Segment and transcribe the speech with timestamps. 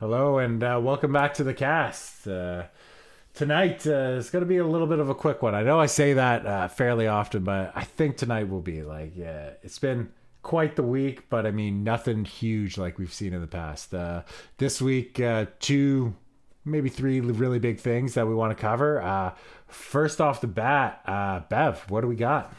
[0.00, 2.26] Hello and uh, welcome back to the cast.
[2.26, 2.64] Uh,
[3.32, 5.54] tonight uh, is going to be a little bit of a quick one.
[5.54, 9.12] I know I say that uh, fairly often, but I think tonight will be like,
[9.14, 10.10] yeah, it's been
[10.42, 13.94] quite the week, but I mean, nothing huge like we've seen in the past.
[13.94, 14.22] Uh,
[14.58, 16.16] this week, uh, two,
[16.64, 19.32] maybe three really big things that we want to cover.
[19.68, 22.52] First off the bat, Bev, what do we got?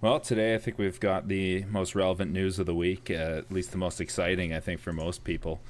[0.00, 3.70] Well, today I think we've got the most relevant news of the week, at least
[3.70, 5.60] the most exciting, I think, for most people.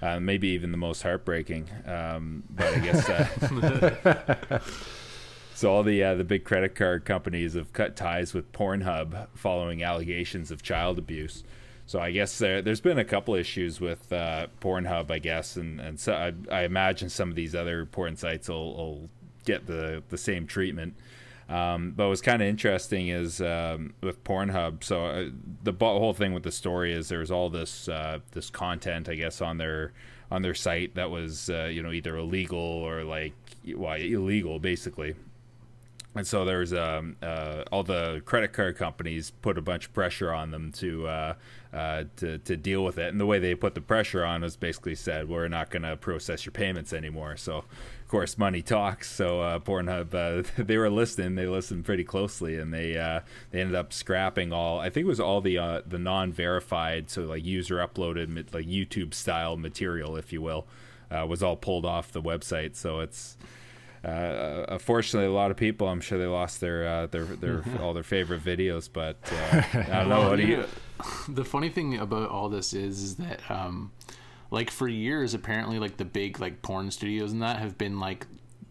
[0.00, 1.68] Uh, maybe even the most heartbreaking.
[1.84, 4.60] Um, but I guess uh,
[5.54, 5.72] so.
[5.72, 10.50] All the uh, the big credit card companies have cut ties with Pornhub following allegations
[10.50, 11.42] of child abuse.
[11.86, 15.80] So I guess there, has been a couple issues with uh, Pornhub, I guess, and
[15.80, 19.10] and so I, I, imagine some of these other porn sites will, will
[19.46, 20.94] get the the same treatment.
[21.48, 24.84] Um, but what's kind of interesting is um, with Pornhub.
[24.84, 25.28] So uh,
[25.62, 29.40] the whole thing with the story is there's all this uh, this content, I guess,
[29.40, 29.92] on their
[30.30, 33.32] on their site that was uh, you know either illegal or like
[33.74, 35.14] well illegal basically.
[36.14, 40.32] And so there's um, uh, all the credit card companies put a bunch of pressure
[40.32, 41.34] on them to uh,
[41.72, 43.08] uh, to to deal with it.
[43.08, 45.96] And the way they put the pressure on was basically said, "We're not going to
[45.96, 47.64] process your payments anymore." So
[48.08, 49.10] of course, money talks.
[49.10, 51.34] So uh, Pornhub, uh, they were listening.
[51.34, 53.20] They listened pretty closely, and they uh,
[53.50, 54.80] they ended up scrapping all.
[54.80, 59.12] I think it was all the uh, the non-verified, so like user uploaded, like YouTube
[59.12, 60.66] style material, if you will,
[61.10, 62.76] uh, was all pulled off the website.
[62.76, 63.36] So it's.
[64.02, 68.02] Uh, unfortunately, a lot of people, I'm sure they lost their their their all their
[68.02, 68.88] favorite videos.
[68.90, 69.18] But
[69.74, 70.30] I don't know.
[70.30, 70.64] What do you?
[71.28, 73.92] The funny thing about all this is, is that um,
[74.50, 78.26] like for years apparently like the big like porn studios and that have been like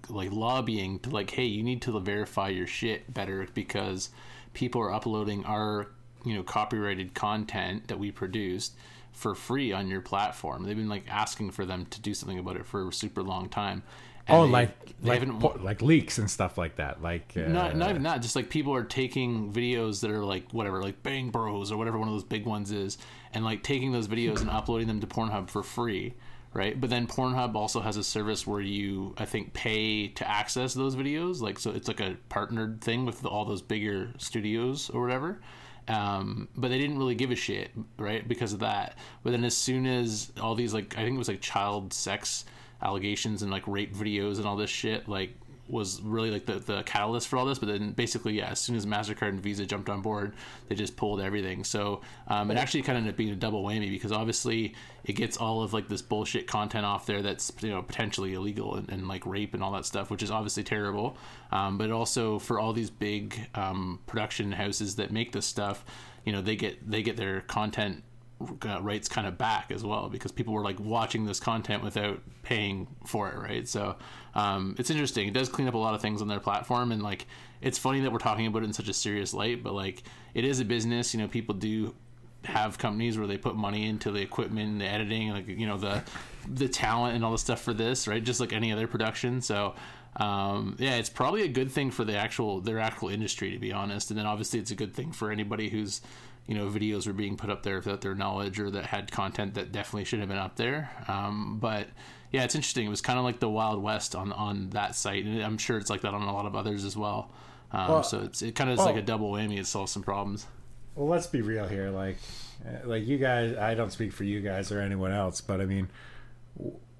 [0.09, 4.09] like lobbying to like hey you need to verify your shit better because
[4.53, 5.87] people are uploading our
[6.23, 8.73] you know copyrighted content that we produced
[9.17, 10.63] for free on your platform.
[10.63, 13.49] They've been like asking for them to do something about it for a super long
[13.49, 13.81] time
[14.29, 17.01] oh, they, like they like like leaks and stuff like that.
[17.01, 18.21] Like uh, not not even that.
[18.21, 21.97] Just like people are taking videos that are like whatever, like Bang Bros or whatever
[21.97, 22.97] one of those big ones is,
[23.33, 26.15] and like taking those videos and uploading them to Pornhub for free,
[26.53, 26.79] right?
[26.79, 30.95] But then Pornhub also has a service where you, I think, pay to access those
[30.95, 31.41] videos.
[31.41, 35.39] Like so, it's like a partnered thing with all those bigger studios or whatever.
[35.87, 38.27] Um, but they didn't really give a shit, right?
[38.27, 38.97] Because of that.
[39.23, 42.43] But then as soon as all these like, I think it was like child sex
[42.81, 45.31] allegations and like rape videos and all this shit like
[45.69, 47.59] was really like the, the catalyst for all this.
[47.59, 50.33] But then basically yeah as soon as mastercard and visa jumped on board
[50.67, 51.63] they just pulled everything.
[51.63, 55.13] So um, it actually kind of ended up being a double whammy because obviously it
[55.13, 58.89] gets all of like this bullshit content off there that's you know potentially illegal and,
[58.89, 61.17] and like rape and all that stuff which is obviously terrible.
[61.51, 65.83] Um, but also for all these big um, production houses that make this stuff
[66.25, 68.03] you know they get they get their content
[68.39, 72.87] rights kind of back as well because people were like watching this content without paying
[73.05, 73.67] for it, right?
[73.67, 73.95] So
[74.35, 75.27] um, it's interesting.
[75.27, 77.25] It does clean up a lot of things on their platform, and like
[77.61, 80.03] it's funny that we're talking about it in such a serious light, but like
[80.33, 81.13] it is a business.
[81.13, 81.95] You know, people do
[82.43, 85.77] have companies where they put money into the equipment, and the editing, like you know
[85.77, 86.03] the
[86.47, 88.23] the talent and all the stuff for this, right?
[88.23, 89.41] Just like any other production.
[89.41, 89.73] So
[90.17, 93.71] um, yeah, it's probably a good thing for the actual their actual industry, to be
[93.71, 94.11] honest.
[94.11, 96.01] And then obviously it's a good thing for anybody who's
[96.47, 99.53] you know videos were being put up there without their knowledge or that had content
[99.55, 100.89] that definitely should have been up there.
[101.07, 101.87] Um, but
[102.31, 102.85] yeah, it's interesting.
[102.85, 105.77] It was kind of like the Wild West on on that site, and I'm sure
[105.77, 107.31] it's like that on a lot of others as well.
[107.71, 109.59] Um, well so it's it kind of is well, like a double whammy.
[109.59, 110.47] It solves some problems.
[110.95, 111.89] Well, let's be real here.
[111.91, 112.17] Like,
[112.65, 115.65] uh, like you guys, I don't speak for you guys or anyone else, but I
[115.65, 115.89] mean,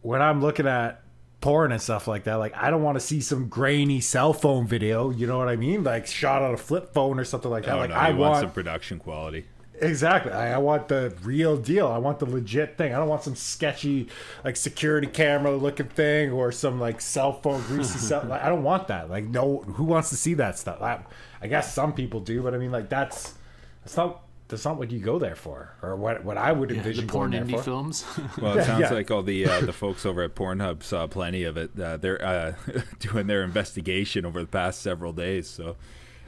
[0.02, 1.02] when I'm looking at
[1.42, 2.36] porn and stuff like that.
[2.36, 5.10] Like, I don't want to see some grainy cell phone video.
[5.10, 5.84] You know what I mean?
[5.84, 7.76] Like shot on a flip phone or something like that.
[7.76, 9.46] Oh, like, no, I want, want some production quality.
[9.80, 10.32] Exactly.
[10.32, 11.88] I, I, want the real deal.
[11.88, 12.94] I want the legit thing.
[12.94, 14.08] I don't want some sketchy,
[14.44, 18.24] like security camera looking thing or some like cell phone greasy stuff.
[18.28, 19.10] Like, I don't want that.
[19.10, 20.82] Like, no, who wants to see that stuff?
[20.82, 21.02] I,
[21.42, 23.36] I guess some people do, but I mean, like, that's
[23.84, 27.06] that's not that's not what you go there for, or what what I would envision.
[27.06, 28.06] Yeah, the porn indie films.
[28.42, 28.94] well, it sounds yeah.
[28.94, 31.78] like all the uh, the folks over at Pornhub saw plenty of it.
[31.80, 32.54] Uh, they're uh,
[33.00, 35.76] doing their investigation over the past several days, so.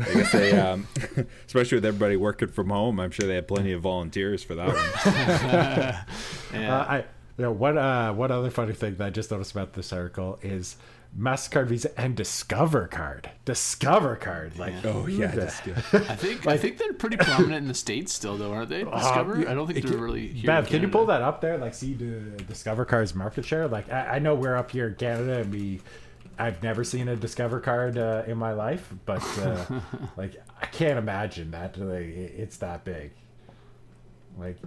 [0.02, 0.88] I guess they, um,
[1.46, 4.68] especially with everybody working from home, I'm sure they had plenty of volunteers for that
[4.68, 4.78] one.
[6.54, 6.74] yeah.
[6.74, 6.98] Uh, I,
[7.38, 10.40] you know, what uh, what other funny thing that I just noticed about this article
[10.42, 10.78] is
[11.18, 13.30] Mastercard, Visa, and Discover Card.
[13.44, 14.92] Discover Card, like yeah.
[14.92, 15.28] oh yeah,
[15.94, 18.84] I think like, I think they're pretty prominent in the states still, though, aren't they?
[18.84, 19.48] Uh, Discover.
[19.48, 20.28] Uh, I don't think they're really.
[20.28, 21.58] Here Bev, can you pull that up there?
[21.58, 23.68] Like, see the Discover Card's market share.
[23.68, 25.82] Like, I, I, know we're up here in Canada, and we.
[26.38, 29.66] I've never seen a Discover card uh, in my life, but uh,
[30.18, 33.12] like I can't imagine that like, it's that big.
[34.38, 34.58] Like,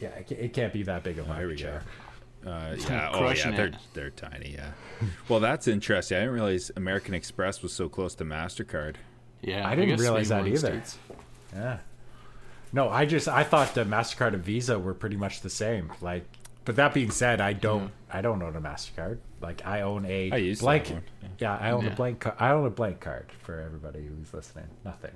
[0.00, 1.82] yeah, it can't be that big of a market share.
[2.44, 4.52] Uh, yeah, oh yeah, Crushing they're they're tiny.
[4.54, 4.72] Yeah.
[5.28, 6.16] well, that's interesting.
[6.16, 8.96] I didn't realize American Express was so close to Mastercard.
[9.42, 10.68] Yeah, I didn't realize that more in the either.
[10.82, 10.98] States.
[11.54, 11.78] Yeah.
[12.72, 15.92] No, I just I thought the Mastercard and Visa were pretty much the same.
[16.00, 16.24] Like,
[16.64, 19.18] but that being said, I don't I don't own a Mastercard.
[19.40, 20.86] Like, I own a I used to blank.
[20.86, 21.04] have one,
[21.38, 21.92] Yeah, I own Yeah.
[21.92, 22.20] a blank.
[22.20, 24.66] Ca- I own a blank card for everybody who's listening.
[24.84, 25.10] Nothing.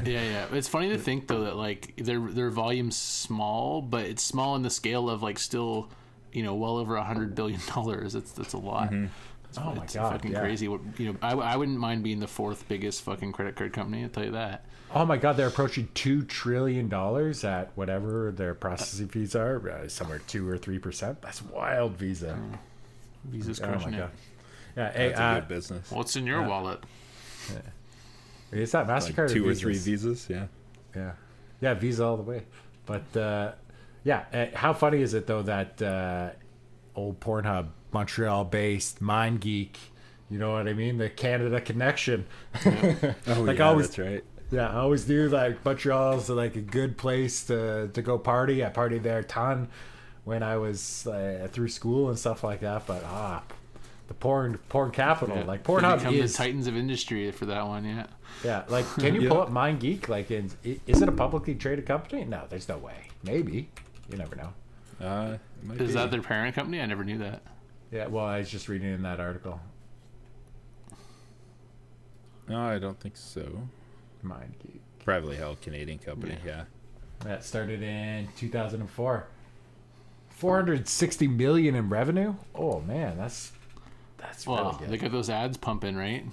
[0.10, 0.46] Yeah, yeah.
[0.52, 4.62] It's funny to think though that like their their volume's small, but it's small in
[4.62, 5.88] the scale of like still,
[6.32, 8.12] you know, well over a hundred billion dollars.
[8.14, 8.92] That's that's a lot.
[8.92, 10.40] It's, Oh my it's God, fucking yeah.
[10.40, 10.66] crazy.
[10.66, 14.02] What you know, I, I wouldn't mind being the fourth biggest fucking credit card company.
[14.02, 14.64] I'll tell you that.
[14.94, 19.88] oh my God, they're approaching two trillion dollars at whatever their processing fees are, uh,
[19.88, 21.20] somewhere two or three percent.
[21.20, 22.38] That's wild, Visa.
[23.24, 23.98] Visa's Oh my crushing it.
[23.98, 24.10] God.
[24.74, 25.90] Yeah, hey, That's a uh, good business.
[25.90, 26.80] What's in your wallet?
[28.52, 29.60] is that Like Mastercard two or Visas?
[29.62, 30.26] three visas.
[30.30, 30.46] Yeah.
[30.94, 31.12] Yeah,
[31.60, 32.44] yeah, Visa all the way.
[32.86, 33.52] But uh,
[34.04, 36.30] yeah, uh, how funny is it though that uh,
[36.94, 39.76] old Pornhub, Montreal-based MindGeek,
[40.30, 40.98] you know what I mean?
[40.98, 42.26] The Canada connection.
[42.64, 44.24] Oh Like yeah, always- that's right.
[44.50, 48.62] Yeah, I always knew like Montreal's like a good place to to go party.
[48.62, 49.68] I partied there a ton
[50.24, 52.86] when I was uh, through school and stuff like that.
[52.86, 53.42] But ah,
[54.08, 55.44] the porn porn capital, Yeah.
[55.44, 57.86] like Pornhub is the titans of industry for that one.
[57.86, 58.06] Yeah.
[58.44, 58.64] yeah.
[58.68, 59.28] Like, can you Yeah.
[59.30, 60.08] pull up MindGeek?
[60.10, 60.50] Like, in,
[60.86, 62.24] is it a publicly traded company?
[62.24, 63.08] No, there's no way.
[63.24, 63.70] Maybe
[64.12, 64.52] you never know.
[65.00, 65.32] Uh,
[65.62, 65.94] it might Is be.
[65.94, 66.80] that their parent company?
[66.80, 67.42] I never knew that.
[67.90, 69.60] Yeah, well, I was just reading in that article.
[72.48, 73.68] No, I don't think so.
[74.24, 74.80] MindGeek.
[75.04, 76.36] Privately held Canadian company.
[76.44, 76.64] Yeah.
[77.20, 79.26] That started in 2004.
[80.30, 82.34] 460 million in revenue.
[82.54, 83.52] Oh man, that's
[84.18, 84.88] that's Well, really good.
[84.90, 86.24] they got those ads pumping, right?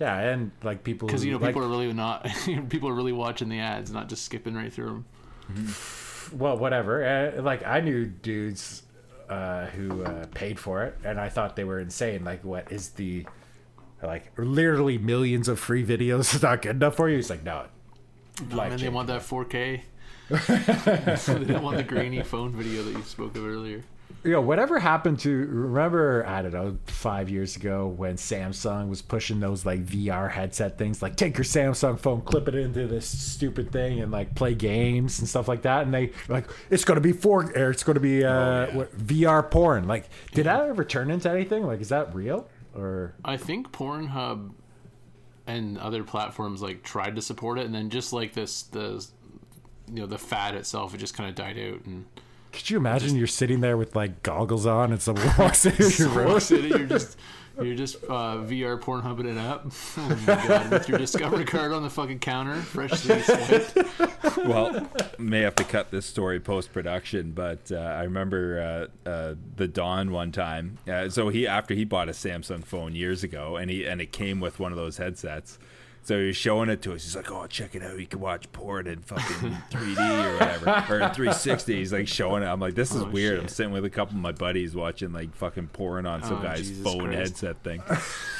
[0.00, 2.24] yeah, and like people Because you know like, people are really not
[2.68, 5.04] people are really watching the ads, not just skipping right through
[5.48, 5.74] them.
[6.32, 7.04] Well, whatever.
[7.04, 8.82] Uh, like I knew dudes
[9.28, 12.24] uh, who uh, paid for it, and I thought they were insane.
[12.24, 13.26] Like, what is the
[14.02, 17.16] like literally millions of free videos is not good enough for you?
[17.16, 17.66] He's like, no.
[18.52, 19.80] Oh, man, they want that 4K.
[20.28, 23.82] they don't want the grainy phone video that you spoke of earlier.
[24.26, 29.00] You know, whatever happened to remember, I don't know, five years ago when Samsung was
[29.00, 33.06] pushing those like VR headset things, like take your Samsung phone, clip it into this
[33.06, 35.84] stupid thing, and like play games and stuff like that.
[35.84, 38.66] And they like it's going to be for or it's going to be uh, Oh,
[38.70, 38.76] yeah.
[38.76, 39.86] what, VR porn.
[39.86, 41.64] Like, did that ever turn into anything?
[41.66, 43.14] Like, is that real or?
[43.24, 44.50] I think Pornhub
[45.46, 49.06] and other platforms like tried to support it, and then just like this, the
[49.88, 51.84] you know the fad itself, it just kind of died out.
[51.84, 52.04] And
[52.56, 56.08] Could you imagine you're sitting there with like goggles on and someone walks into your
[56.08, 56.40] room?
[56.40, 57.18] Sitting, you're just
[57.60, 59.66] you're just uh, VR Pornhubbing it up.
[59.98, 60.70] Oh my god!
[60.70, 64.36] With your Discovery card on the fucking counter, freshly swiped.
[64.38, 64.88] well,
[65.18, 69.68] may have to cut this story post production, but uh, I remember uh, uh, the
[69.68, 70.78] Don one time.
[70.88, 74.12] Uh, so he after he bought a Samsung phone years ago, and he and it
[74.12, 75.58] came with one of those headsets.
[76.06, 77.02] So he was showing it to us.
[77.02, 77.98] He's like, "Oh, check it out!
[77.98, 82.44] You can watch porn in fucking 3D or whatever, or in 360." He's like showing
[82.44, 82.46] it.
[82.46, 85.12] I'm like, "This is Oh, weird." I'm sitting with a couple of my buddies watching
[85.12, 87.16] like fucking porn on some Oh, guy's Jesus phone Christ.
[87.40, 87.82] headset thing.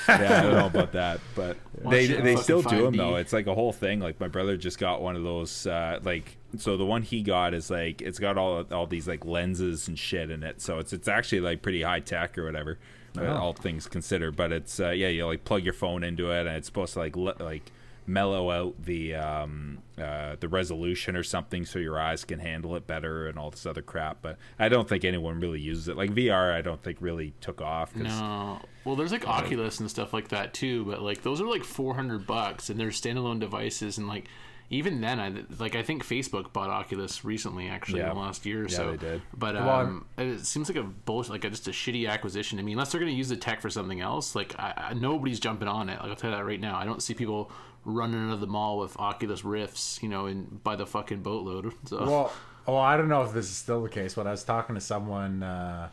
[0.08, 2.96] yeah, I don't know about that, but Watch they they still do them 5D.
[2.98, 3.16] though.
[3.16, 3.98] It's like a whole thing.
[3.98, 5.66] Like my brother just got one of those.
[5.66, 9.24] Uh, like so, the one he got is like it's got all all these like
[9.24, 10.60] lenses and shit in it.
[10.62, 12.78] So it's it's actually like pretty high tech or whatever.
[13.18, 13.36] Uh, Oh.
[13.36, 16.56] all things considered, but it's uh, yeah, you like plug your phone into it, and
[16.56, 17.72] it's supposed to like le- like
[18.08, 22.86] mellow out the um, uh, the resolution or something, so your eyes can handle it
[22.86, 24.18] better and all this other crap.
[24.22, 25.96] But I don't think anyone really uses it.
[25.96, 27.92] Like VR, I don't think really took off.
[27.92, 28.60] 'cause- No.
[28.84, 32.26] Well, there's like Oculus and stuff like that too, but like those are like 400
[32.28, 34.28] bucks and they're standalone devices and like
[34.70, 38.10] even then I like I think Facebook bought Oculus recently actually Yeah.
[38.10, 38.90] in the last year or Yeah, so.
[38.92, 39.22] they did.
[39.36, 42.58] But Well, um it seems like a bullshit like a, just a shitty acquisition.
[42.58, 44.94] I mean, unless they're going to use the tech for something else, like I, I,
[44.94, 46.00] nobody's jumping on it.
[46.00, 46.76] Like I'll tell you that right now.
[46.76, 47.50] I don't see people
[47.84, 51.72] running out of the mall with Oculus Rifts, you know, in by the fucking boatload.
[51.86, 52.32] So Well,
[52.66, 54.80] well, I don't know if this is still the case, but I was talking to
[54.80, 55.88] someone uh,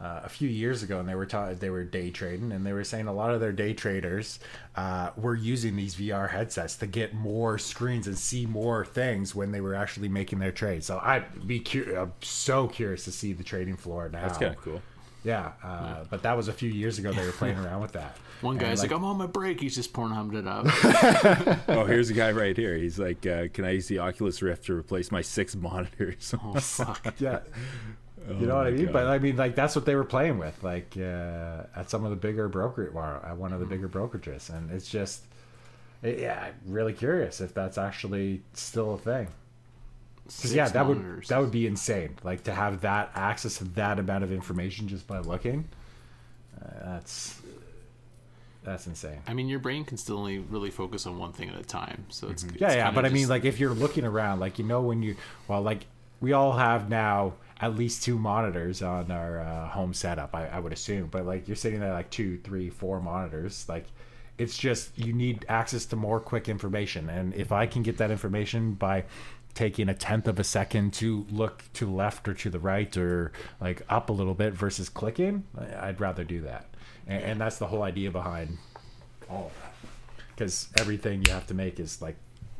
[0.00, 2.72] uh, a few years ago, and they were ta- they were day trading, and they
[2.72, 4.40] were saying a lot of their day traders
[4.76, 9.52] uh, were using these VR headsets to get more screens and see more things when
[9.52, 10.86] they were actually making their trades.
[10.86, 14.22] So I'd be cu- I'm so curious to see the trading floor now.
[14.22, 14.82] That's kind of cool.
[15.22, 17.10] Yeah, uh, but that was a few years ago.
[17.10, 18.18] They were playing around with that.
[18.42, 19.58] one And, guy's like, I'm on my break.
[19.58, 21.64] He's just Pornhubbing it up.
[21.68, 22.76] oh, here's a guy right here.
[22.76, 26.54] He's like, uh, "Can I use the Oculus Rift to replace my six monitors?" oh
[26.60, 27.14] fuck.
[27.18, 27.38] yeah.
[28.28, 28.86] You know what I mean?
[28.86, 28.92] God.
[28.92, 32.10] But I mean, like that's what they were playing with, like uh, at some of
[32.10, 35.24] the bigger broker, or at one of the bigger brokerages, and it's just,
[36.02, 39.28] it, yeah, I'm really curious if that's actually still a thing.
[40.26, 42.16] Because yeah, that would that would be insane.
[42.22, 45.68] Like to have that access to that amount of information just by looking.
[46.58, 47.42] Uh, that's
[48.62, 49.20] that's insane.
[49.26, 52.06] I mean, your brain can still only really focus on one thing at a time.
[52.08, 54.64] So it's, it's Yeah, yeah, but I mean, like if you're looking around, like you
[54.64, 55.16] know, when you
[55.46, 55.84] well, like
[56.22, 60.34] we all have now at least two monitors on our uh, home setup.
[60.34, 63.66] I, I would assume, but like you're sitting there like two, three, four monitors.
[63.68, 63.86] Like
[64.38, 68.10] it's just you need access to more quick information, and if I can get that
[68.10, 69.04] information by
[69.54, 72.96] taking a tenth of a second to look to the left or to the right
[72.96, 73.30] or
[73.60, 75.44] like up a little bit versus clicking,
[75.78, 76.66] I'd rather do that,
[77.06, 78.58] and, and that's the whole idea behind
[79.30, 79.74] all of that
[80.34, 82.16] because everything you have to make is like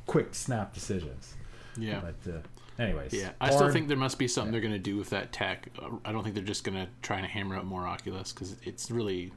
[0.06, 1.34] quick snap decisions.
[1.76, 2.00] yeah.
[2.00, 2.38] But uh,
[2.78, 5.32] anyways, Yeah, I still think there must be something they're going to do with that
[5.32, 5.68] tech.
[5.80, 8.56] Uh, I don't think they're just going to try and hammer out more Oculus because
[8.62, 9.32] it's really,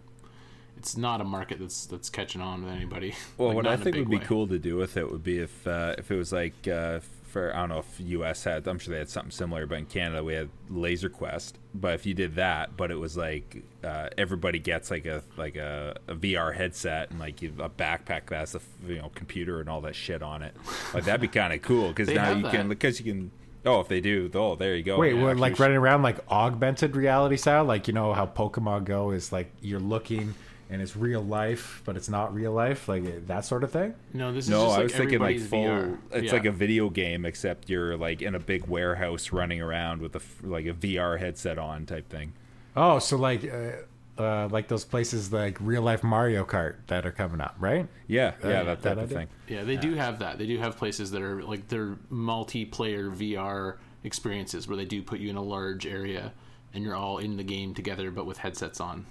[0.77, 3.15] it's not a market that's that's catching on with anybody.
[3.37, 5.39] Well, Like, what I think big would be cool to do with it would be
[5.39, 8.79] if uh, if it was like uh, for I don't know if US had I'm
[8.79, 11.57] sure they had something similar, but in Canada we had Laser Quest.
[11.75, 15.55] But if you did that, but it was like uh, everybody gets like a like
[15.55, 19.59] a, a VR headset and like you, a backpack that has a you know computer
[19.59, 20.55] and all that shit on it,
[20.93, 23.31] like that'd be kind of cool because now have you can because you can.
[23.65, 24.97] Oh, if they do, oh, there you go.
[24.97, 28.85] Wait, Yeah, we're like running around like augmented reality style, like you know how Pokemon
[28.85, 30.35] Go is like you're looking
[30.69, 33.93] and it's real life, but it's not real life, like that sort of thing.
[34.13, 35.63] No, this is No, just like I was thinking like full.
[35.65, 35.97] VR.
[36.11, 36.33] It's Yeah.
[36.33, 40.19] like a video game, except you're like in a big warehouse running around with a
[40.19, 42.33] f- like a VR headset on type thing.
[42.75, 47.11] Oh, so like uh, uh, like those places like real life Mario Kart that are
[47.11, 47.87] coming up, right?
[48.07, 49.27] Yeah, yeah, yeah, that that type of thing.
[49.47, 50.37] Yeah, they do have that.
[50.37, 55.19] They do have places that are like they're multiplayer VR experiences where they do put
[55.19, 56.31] you in a large area
[56.73, 59.05] and you're all in the game together but with headsets on.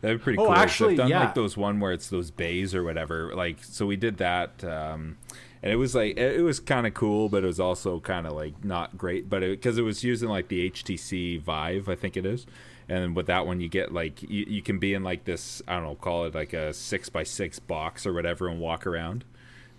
[0.00, 0.54] That'd be pretty Oh, cool.
[0.54, 1.20] actually, I've done yeah.
[1.24, 3.34] like those one where it's those bays or whatever.
[3.34, 5.18] Like, so we did that, um,
[5.62, 8.26] and it was like it it was kind of cool, but it was also kind
[8.26, 9.28] of like not great.
[9.28, 12.46] But because it, was using like the HTC Vive, I think it is.
[12.88, 15.74] And with that one, you get like you, you can be in like this I
[15.76, 19.24] don't know, call it like a six by six box or whatever, and walk around.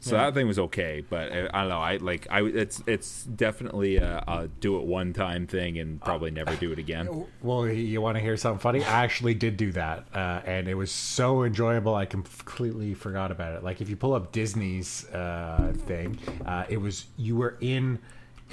[0.01, 1.79] So that thing was okay, but uh, I don't know.
[1.79, 6.31] I like I it's it's definitely a, a do it one time thing and probably
[6.31, 7.08] never do it again.
[7.41, 8.84] Well, you want to hear something funny?
[8.84, 11.96] I actually did do that, uh, and it was so enjoyable.
[11.96, 13.63] I completely forgot about it.
[13.63, 18.00] Like if you pull up Disney's uh, thing, uh, it was you were in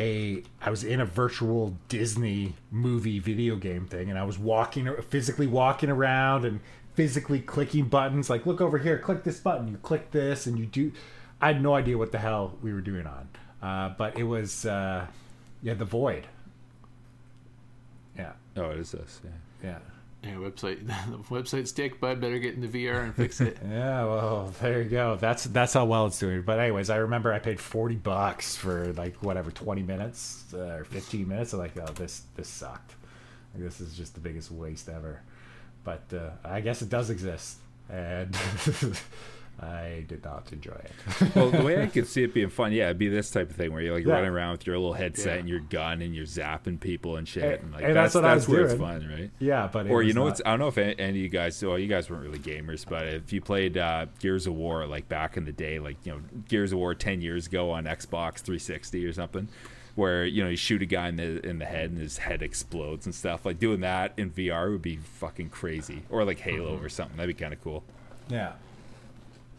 [0.01, 4.89] a I was in a virtual Disney movie video game thing, and I was walking
[5.09, 6.61] physically walking around and
[6.95, 8.31] physically clicking buttons.
[8.31, 9.69] Like look over here, click this button.
[9.69, 10.93] You click this, and you do.
[11.41, 13.29] I had no idea what the hell we were doing on,
[13.63, 15.07] uh, but it was uh,
[15.63, 16.27] yeah the void.
[18.17, 19.21] Yeah, Oh, it is this.
[19.25, 19.31] Yeah.
[19.71, 19.79] yeah.
[20.25, 22.21] Yeah, website the website's dick, bud.
[22.21, 23.57] Better get in the VR and fix it.
[23.69, 25.15] Yeah, well, there you go.
[25.15, 26.43] That's that's how well it's doing.
[26.43, 30.85] But anyways, I remember I paid forty bucks for like whatever twenty minutes uh, or
[30.85, 31.53] fifteen minutes.
[31.53, 32.97] I'm like, oh, this this sucked.
[33.55, 35.23] Like, this is just the biggest waste ever.
[35.85, 38.35] But uh, I guess it does exist, and
[39.61, 41.35] I did not enjoy it.
[41.35, 43.57] well, the way I could see it being fun, yeah, it'd be this type of
[43.57, 44.13] thing where you're like Yeah.
[44.15, 45.41] running around with your little headset Yeah.
[45.41, 48.15] and your gun and you're zapping people and shit, And- and like and that's that's
[48.15, 49.31] what I that's was where it's fun, right?
[49.41, 51.29] yeah, but Or you know not- what's I don't know if any any of you
[51.29, 54.87] guys well you guys weren't really gamers, but if you played uh, Gears of War
[54.87, 57.85] like back in the day, like you know Gears of War ten years ago on
[57.85, 59.49] Xbox 360 or something,
[59.97, 62.43] where you know you shoot a guy in the in the head and his head
[62.43, 63.45] explodes and stuff.
[63.45, 66.05] Like doing that in VR would be fucking crazy.
[66.11, 66.85] Or like Halo Mm-hmm.
[66.85, 67.17] or something.
[67.17, 67.83] That'd be kind of cool.
[68.29, 68.53] Yeah.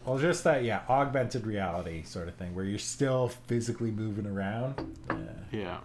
[0.04, 4.96] Well, just that, yeah, augmented reality sort of thing, where you're still physically moving around.
[5.08, 5.16] Yeah.
[5.52, 5.78] Yeah.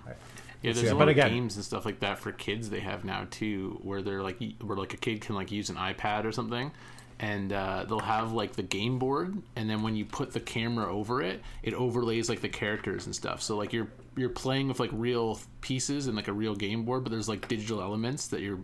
[0.62, 0.88] Yeah, there's see.
[0.88, 3.27] a But lot again- of games and stuff like that for kids they have now
[3.29, 6.72] too, where they're like, where like a kid can like use an iPad or something,
[7.19, 10.91] and uh, they'll have like the game board, and then when you put the camera
[10.91, 13.41] over it, it overlays like the characters and stuff.
[13.43, 17.03] So like you're you're playing with like real pieces and like a real game board,
[17.03, 18.60] but there's like digital elements that you're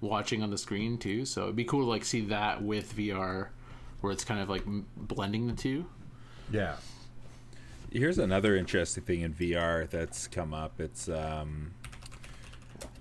[0.00, 1.24] watching on the screen too.
[1.26, 3.48] So it'd be cool to like see that with VR,
[4.04, 4.62] where it's kind of like
[4.96, 5.86] blending the two.
[6.52, 6.76] Yeah.
[7.90, 10.78] Here's another interesting thing in VR that's come up.
[10.78, 11.72] It's um,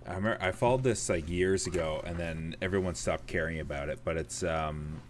[0.08, 4.00] I remember I followed this like years ago, and then everyone stopped caring about it.
[4.06, 5.02] But it's um,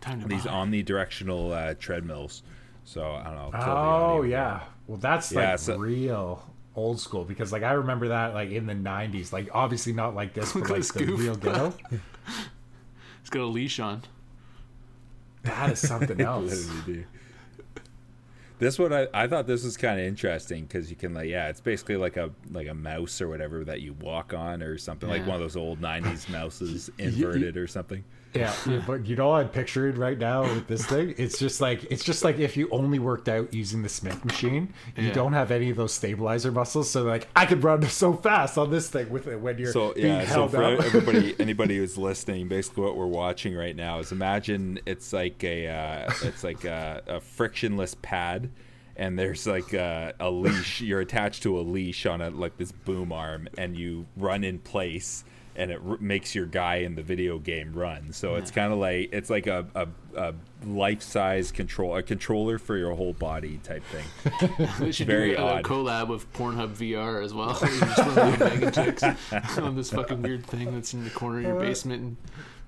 [0.00, 0.52] Time to these buy.
[0.52, 2.42] omnidirectional uh, treadmills.
[2.84, 3.50] So I don't know.
[3.54, 4.60] Oh yeah.
[4.86, 8.66] Well, that's Yeah, like so- real old school because like I remember that like in
[8.66, 9.32] the '90s.
[9.32, 11.74] Like obviously not like this, but like the the real ghetto.
[13.20, 14.02] It's got a leash on.
[15.44, 16.68] That is something else.
[18.58, 21.48] This one I, I thought this was kind of interesting because you can like yeah
[21.48, 25.08] it's basically like a like a mouse or whatever that you walk on or something
[25.08, 28.04] like one of those old 90s mouses inverted or something
[28.66, 31.14] Yeah, but you know what I'm picturing right now with this thing?
[31.18, 34.74] It's just like it's just like if you only worked out using the Smith machine,
[34.96, 35.12] you Yeah.
[35.12, 36.90] don't have any of those stabilizer muscles.
[36.90, 39.92] So like I could run so fast on this thing with it when you're so
[39.94, 40.80] being yeah so for up.
[40.84, 45.68] everybody anybody who's listening basically what we're watching right now is imagine it's like a
[45.68, 48.50] uh, it's like a, a frictionless pad
[48.96, 52.72] and there's like a, a leash you're attached to a leash on a like this
[52.72, 55.24] boom arm and you run in place
[55.56, 58.78] and it r- makes your guy in the video game run so it's kind of
[58.78, 60.34] like it's like a, a, a
[60.66, 64.04] life-size control a controller for your whole body type thing
[64.80, 65.64] We should Very do a, a odd.
[65.64, 67.58] collab with Pornhub VR as well.
[67.62, 69.02] You just run around bagging chicks
[69.58, 72.16] on this fucking weird thing that's in the corner of your basement, and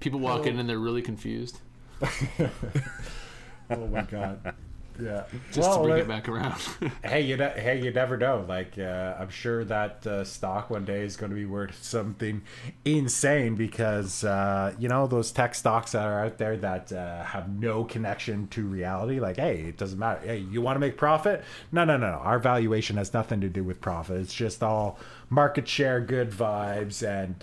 [0.01, 0.61] people walk in oh.
[0.61, 1.61] and they're really confused.
[2.03, 4.55] oh my god.
[5.01, 5.25] Yeah.
[5.53, 6.61] Just to bring uh, it back around.
[7.05, 8.45] hey, you ne- hey, you never know.
[8.49, 12.43] Like, uh, I'm sure that uh, stock one day is going to be worth something
[12.85, 17.49] insane because uh, you know those tech stocks that are out there that uh, have
[17.49, 19.21] no connection to reality.
[19.21, 20.21] Like, hey, it doesn't matter.
[20.27, 21.45] Hey, you want to make profit?
[21.73, 22.19] No, no, no, no.
[22.19, 24.21] Our valuation has nothing to do with profit.
[24.21, 24.99] It's just all
[25.31, 27.37] market share, good vibes, and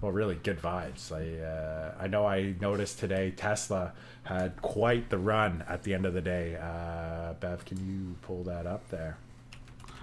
[0.00, 1.12] well, really good vibes.
[1.12, 3.92] I uh, I know I noticed today Tesla
[4.24, 6.56] had quite the run at the end of the day.
[6.56, 9.16] Uh, Bev, can you pull that up there?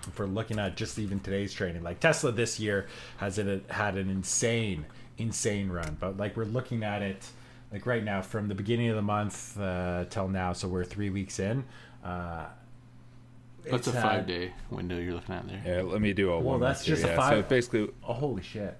[0.07, 3.95] If we're looking at just even today's trading, like Tesla this year has it had
[3.97, 4.85] an insane,
[5.17, 5.97] insane run.
[5.99, 7.27] But like we're looking at it,
[7.71, 11.09] like right now from the beginning of the month uh, till now, so we're three
[11.09, 11.63] weeks in.
[12.03, 12.45] Uh,
[13.63, 15.61] That's a it's had- five day window you're looking at there.
[15.65, 16.95] yeah let me do a Well, one that's here.
[16.95, 18.77] just a yeah, five- so basically Oh, holy shit.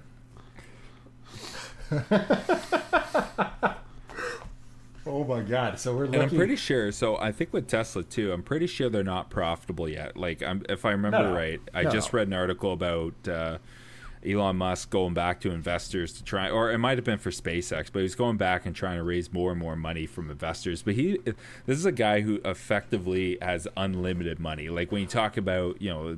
[5.06, 5.80] oh my god.
[5.80, 6.92] So we're looking And I'm pretty sure.
[6.92, 10.18] So I think with Tesla too, I'm pretty sure they're not profitable yet.
[10.18, 13.58] Like, I'm, if I remember No, right, I No, just read an article about uh,
[14.26, 17.90] Elon Musk going back to investors to try, or it might have been for SpaceX,
[17.92, 20.82] but he's going back and trying to raise more and more money from investors.
[20.82, 21.20] But he,
[21.66, 24.70] this is a guy who effectively has unlimited money.
[24.70, 26.18] Like when you talk about, you know.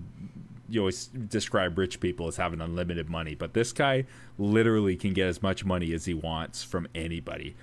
[0.69, 4.05] You always describe rich people as having unlimited money, but this guy
[4.39, 7.57] literally can get as much money as he wants from anybody.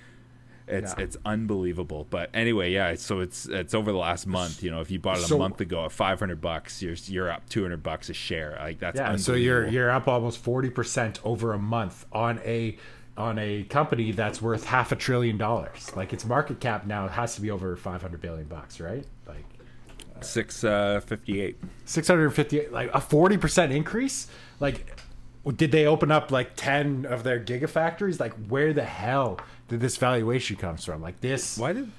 [0.69, 1.03] It's Yeah.
[1.03, 2.07] it's unbelievable.
[2.09, 2.95] But anyway, yeah.
[2.95, 4.63] So it's it's over the last month.
[4.63, 6.95] You know, if you bought it a So- month ago at five hundred bucks, you're
[7.05, 8.57] you're up two hundred bucks a share.
[8.59, 12.77] Like that's Yeah, so you're you're up almost forty percent over a month on a
[13.17, 15.91] on a company that's worth half a trillion dollars.
[15.95, 19.05] Like its market cap now has to be over five hundred billion bucks, right?
[19.27, 19.43] Like
[20.21, 21.57] six uh, fifty eight.
[21.85, 24.27] six hundred fifty, like a forty percent increase.
[24.59, 24.97] Like,
[25.55, 28.19] did they open up like ten of their gigafactories?
[28.19, 29.39] Like, where the hell
[29.77, 31.01] this valuation comes from?
[31.01, 31.91] Like this, Why did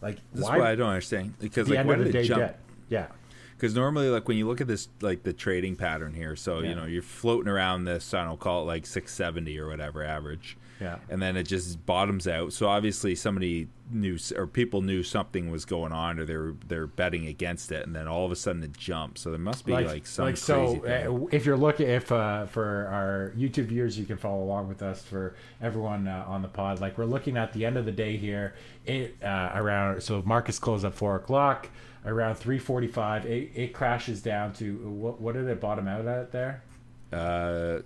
[0.00, 0.42] like this?
[0.44, 2.40] why Is what I don't understand because like why did it jump?
[2.40, 2.60] debt?
[2.88, 3.06] Yeah,
[3.56, 6.68] Because normally, like when you look at this, like the trading pattern here, so Yeah.
[6.68, 8.12] you know you're floating around this.
[8.12, 10.56] I don't know, call it like six seventy or whatever average.
[10.80, 10.96] Yeah.
[11.08, 12.52] And then it just bottoms out.
[12.52, 17.26] So obviously somebody knew or people knew something was going on, or they're they're betting
[17.26, 19.20] against it, and then all of a sudden it jumps.
[19.20, 21.06] So there must be like, some crazy so thing.
[21.06, 24.82] uh, if you're looking if uh, for our youtube viewers you can follow along with
[24.82, 27.92] us for everyone uh, on the pod like we're looking at the end of the
[27.92, 28.54] day here
[28.86, 31.68] it uh, around so markets close at four o'clock
[32.04, 36.62] around 345 it, it crashes down to what, what did it bottom out at there
[37.12, 37.80] uh,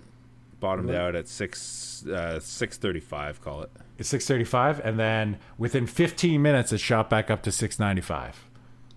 [0.59, 0.99] bottomed Really?
[0.99, 3.41] out at six uh, six thirty five.
[3.41, 3.71] Call it.
[3.97, 8.45] it's 635 and then within 15 minutes it shot back up to 695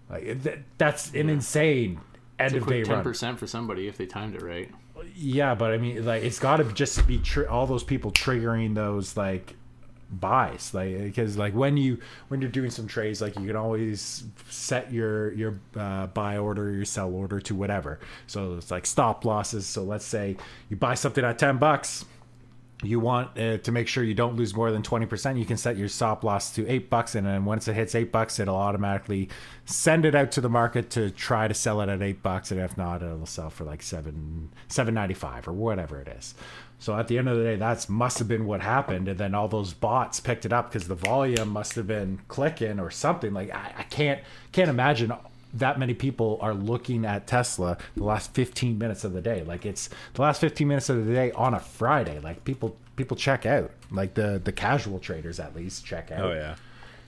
[0.08, 2.00] like th- that's an insane
[2.38, 4.42] end It's a of day quick ten run percent for somebody if they timed it
[4.42, 4.70] right.
[5.16, 8.74] Yeah, but I mean, like, it's got to just be tr- all those people triggering
[8.76, 9.56] those like
[10.12, 11.98] buys, like because like when you
[12.28, 16.70] when you're doing some trades, like you can always set your your uh, buy order,
[16.70, 17.98] your sell order to whatever.
[18.26, 19.66] So it's like stop losses.
[19.66, 20.36] So let's say
[20.68, 22.04] you buy something at ten bucks.
[22.84, 25.38] You want uh, to make sure you don't lose more than twenty percent.
[25.38, 28.10] You can set your stop loss to eight bucks, and then once it hits eight
[28.10, 29.28] bucks, it'll automatically
[29.66, 32.60] send it out to the market to try to sell it at eight bucks, and
[32.60, 36.34] if not, it'll sell for like seven seven ninety five or whatever it is.
[36.82, 39.36] So at the end of the day, that's must have been what happened, and then
[39.36, 43.32] all those bots picked it up because the volume must have been clicking or something.
[43.32, 45.12] Like I, I can't can't imagine
[45.54, 49.44] that many people are looking at Tesla the last 15 minutes of the day.
[49.44, 52.18] Like it's the last 15 minutes of the day on a Friday.
[52.18, 53.70] Like people people check out.
[53.92, 56.24] Like the the casual traders at least check out.
[56.24, 56.56] Oh yeah.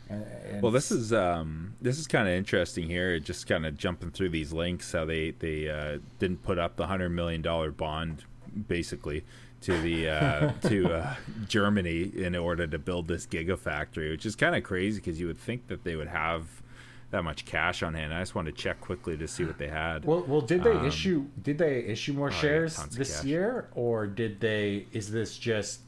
[0.08, 3.18] And- and Well, this is um, this is kind of interesting here.
[3.18, 6.87] Just kind of jumping through these links, how they they uh, didn't put up the
[6.87, 8.22] hundred million dollar bond,
[8.68, 9.24] basically,
[9.64, 11.14] to the uh, to uh,
[11.48, 15.38] Germany in order to build this gigafactory, which is kind of crazy because you would
[15.38, 16.62] think that they would have
[17.11, 18.12] that much cash on hand.
[18.12, 20.05] I just wanted to check quickly to see what they had.
[20.05, 21.27] Well, well, did they Um, issue?
[21.42, 24.87] Did they issue more yeah, shares of this year, or did they?
[24.92, 25.81] Is this just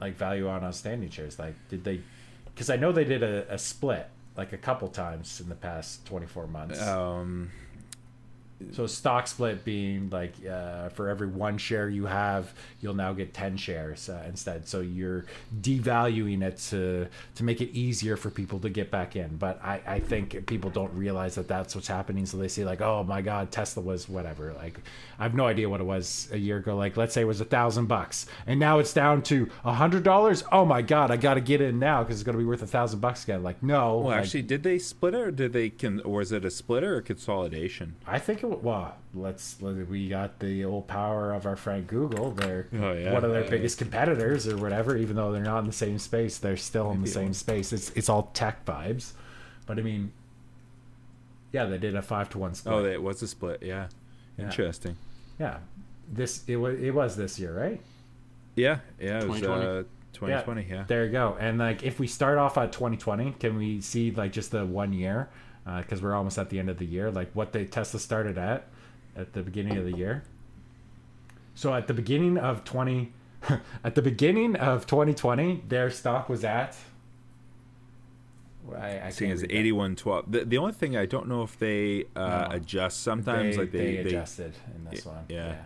[0.00, 1.38] like value on outstanding shares?
[1.38, 2.00] Like, did they?
[2.54, 6.06] Because I know they did a, a split like a couple times in the past
[6.06, 6.80] twenty four months.
[6.82, 7.50] um,
[8.72, 13.32] So stock split being like uh, for every one share you have, you'll now get
[13.32, 14.66] ten shares uh, instead.
[14.66, 15.26] So you're
[15.60, 19.36] devaluing it to to make it easier for people to get back in.
[19.36, 22.26] But I, I think people don't realize that that's what's happening.
[22.26, 24.52] So they say like, oh my god, Tesla was whatever.
[24.54, 24.80] Like
[25.20, 26.76] I have no idea what it was a year ago.
[26.76, 30.02] Like let's say it was a thousand bucks, and now it's down to a hundred
[30.02, 30.42] dollars.
[30.50, 32.66] Oh my god, I got to get in now because it's gonna be worth a
[32.66, 33.44] thousand bucks again.
[33.44, 35.70] Like no, well, like, actually, did they split it, or did they?
[35.70, 37.94] Can, or was it a split or a consolidation?
[38.04, 38.47] I think it.
[38.48, 39.60] Wa- Well, let's.
[39.60, 42.30] We got the old power of our friend Google.
[42.32, 43.12] They're Oh, yeah.
[43.12, 44.96] one of their Yeah, biggest competitors, or whatever.
[44.96, 47.72] Even though they're not in the same space, they're still in the Maybe same space.
[47.72, 49.12] It's it's all tech vibes,
[49.66, 50.12] but I mean,
[51.52, 52.74] yeah, they did a five to one split.
[52.74, 53.62] Oh, it was a split.
[53.62, 53.88] Yeah,
[54.36, 54.44] Yeah.
[54.46, 54.96] interesting.
[55.38, 55.58] yeah,
[56.12, 57.80] this it was it was this year, right?
[58.56, 59.84] Yeah, yeah, it was uh,
[60.14, 60.66] 2020.
[60.68, 61.36] Yeah, There you go.
[61.38, 64.92] And like, if we start off at 2020, can we see like just the one
[64.92, 65.28] year?
[65.76, 67.10] Because we're almost at the end of the year.
[67.10, 68.66] Like what the Tesla started at
[69.16, 70.24] at the beginning of the year.
[71.54, 73.12] So at the beginning of 20,
[73.84, 76.76] at the beginning of 2020, their stock was at.
[78.74, 80.30] I, I can't as 8112.
[80.30, 82.56] The, the only thing I don't know if they uh, No.
[82.56, 85.24] adjust sometimes, they, like they, they they adjusted in this one.
[85.28, 85.56] yeah.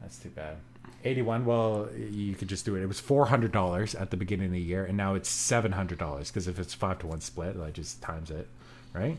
[0.00, 0.56] that's too bad.
[1.02, 1.44] Eighty-one.
[1.46, 2.82] Well, you could just do it.
[2.82, 5.72] It was four hundred dollars at the beginning of the year, and now it's seven
[5.72, 8.48] hundred dollars because if it's five to one split, I just times it,
[8.92, 9.18] right?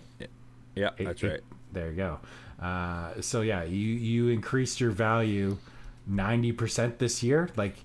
[0.75, 1.41] yeah, Eight- that's right.
[1.73, 2.19] There you go.
[2.61, 5.57] Uh, so yeah, you you increased your value
[6.05, 7.49] ninety percent this year.
[7.55, 7.75] Like,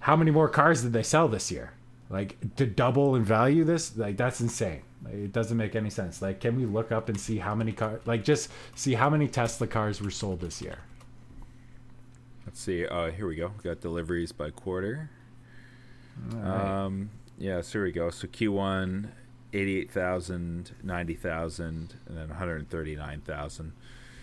[0.00, 1.72] how many more cars did they sell this year?
[2.10, 4.82] Like to double in value this, like that's insane.
[5.04, 6.22] Like, it doesn't make any sense.
[6.22, 8.00] Like, can we look up and see how many car?
[8.04, 10.78] Like, just see how many Tesla cars were sold this year.
[12.46, 12.86] Let's see.
[12.86, 13.52] Uh, here we go.
[13.56, 15.10] We got deliveries by quarter.
[16.34, 16.60] Alright.
[16.66, 18.10] Um, yeah, so here we go.
[18.10, 19.08] So Q1,
[19.52, 23.72] 88,000, 90,000, and then 139,000.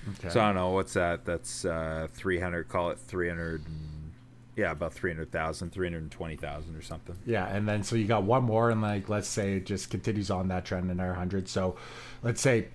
[0.09, 0.29] okay.
[0.29, 0.69] So I don't know.
[0.69, 1.25] What's that?
[1.25, 3.65] That's uh, 300, call it 300.
[3.65, 4.11] And,
[4.55, 7.15] yeah, about 300,000, 320,000 or something.
[7.25, 10.29] Yeah, and then so you got one more, and like let's say it just continues
[10.29, 11.47] on that trend another hundred.
[11.47, 11.77] So
[12.23, 12.67] let's say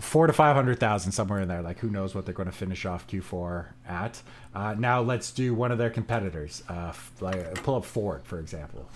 [0.00, 1.62] four to five hundred thousand somewhere in there.
[1.62, 4.20] Like who knows what they're going to finish off Q4 at?
[4.52, 6.64] Uh, now let's do one of their competitors.
[6.68, 8.88] Uh, like pull up Ford for example.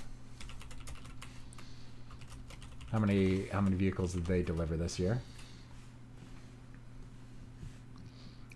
[2.96, 5.20] How many how many vehicles did they deliver this year?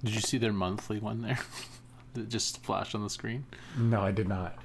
[0.03, 1.39] Did you see their monthly one there?
[2.15, 3.45] that just flashed on the screen.
[3.77, 4.59] No, I did not.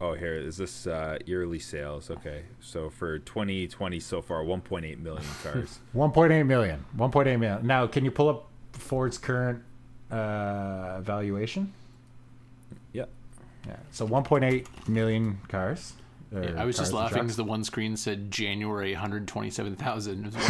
[0.00, 2.08] Oh, here is this uh, yearly sales.
[2.08, 5.80] Okay, so for 2020 so far, 1.8 million cars.
[5.92, 6.84] 1.8 million.
[6.96, 7.66] 1.8 million.
[7.66, 9.64] Now, can you pull up Ford's current
[10.12, 11.72] uh, valuation?
[12.92, 13.06] yeah,
[13.66, 13.78] Yeah.
[13.90, 15.94] So 1.8 million cars.
[16.32, 20.32] Or I was just laughing because the one screen said January 127,000.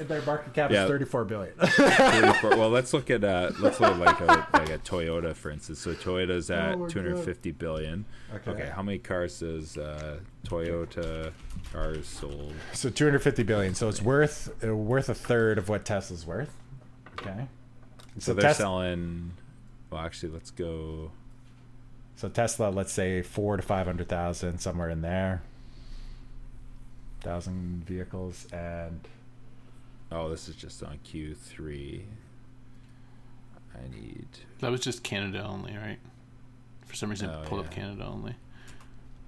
[0.00, 0.84] Their market cap Yeah.
[0.84, 1.52] is 34 billion.
[1.58, 5.50] 34 well, let's look at uh, let's look at like a like a Toyota, for
[5.50, 5.78] instance.
[5.80, 6.90] So Toyota's at Oh my God.
[6.90, 8.06] 250 billion.
[8.34, 8.50] Okay.
[8.50, 11.32] Okay, how many cars does uh, Toyota
[11.70, 12.54] cars sold?
[12.72, 13.74] so 250 billion.
[13.74, 16.56] So it's worth uh, worth a third of what Tesla's worth.
[17.20, 17.46] Okay.
[18.14, 19.32] So, So, they're Tes- selling.
[19.90, 21.10] Well, actually, let's go.
[22.20, 25.40] So Tesla, let's say four to 500,000 somewhere in there.
[27.22, 29.00] Thousand vehicles and
[30.12, 32.02] Oh, this is just on Q3.
[33.74, 34.26] I need.
[34.58, 35.98] that was just Canada only, right?
[36.84, 37.70] For some reason, Oh, it pulled up.
[37.70, 38.34] Canada only.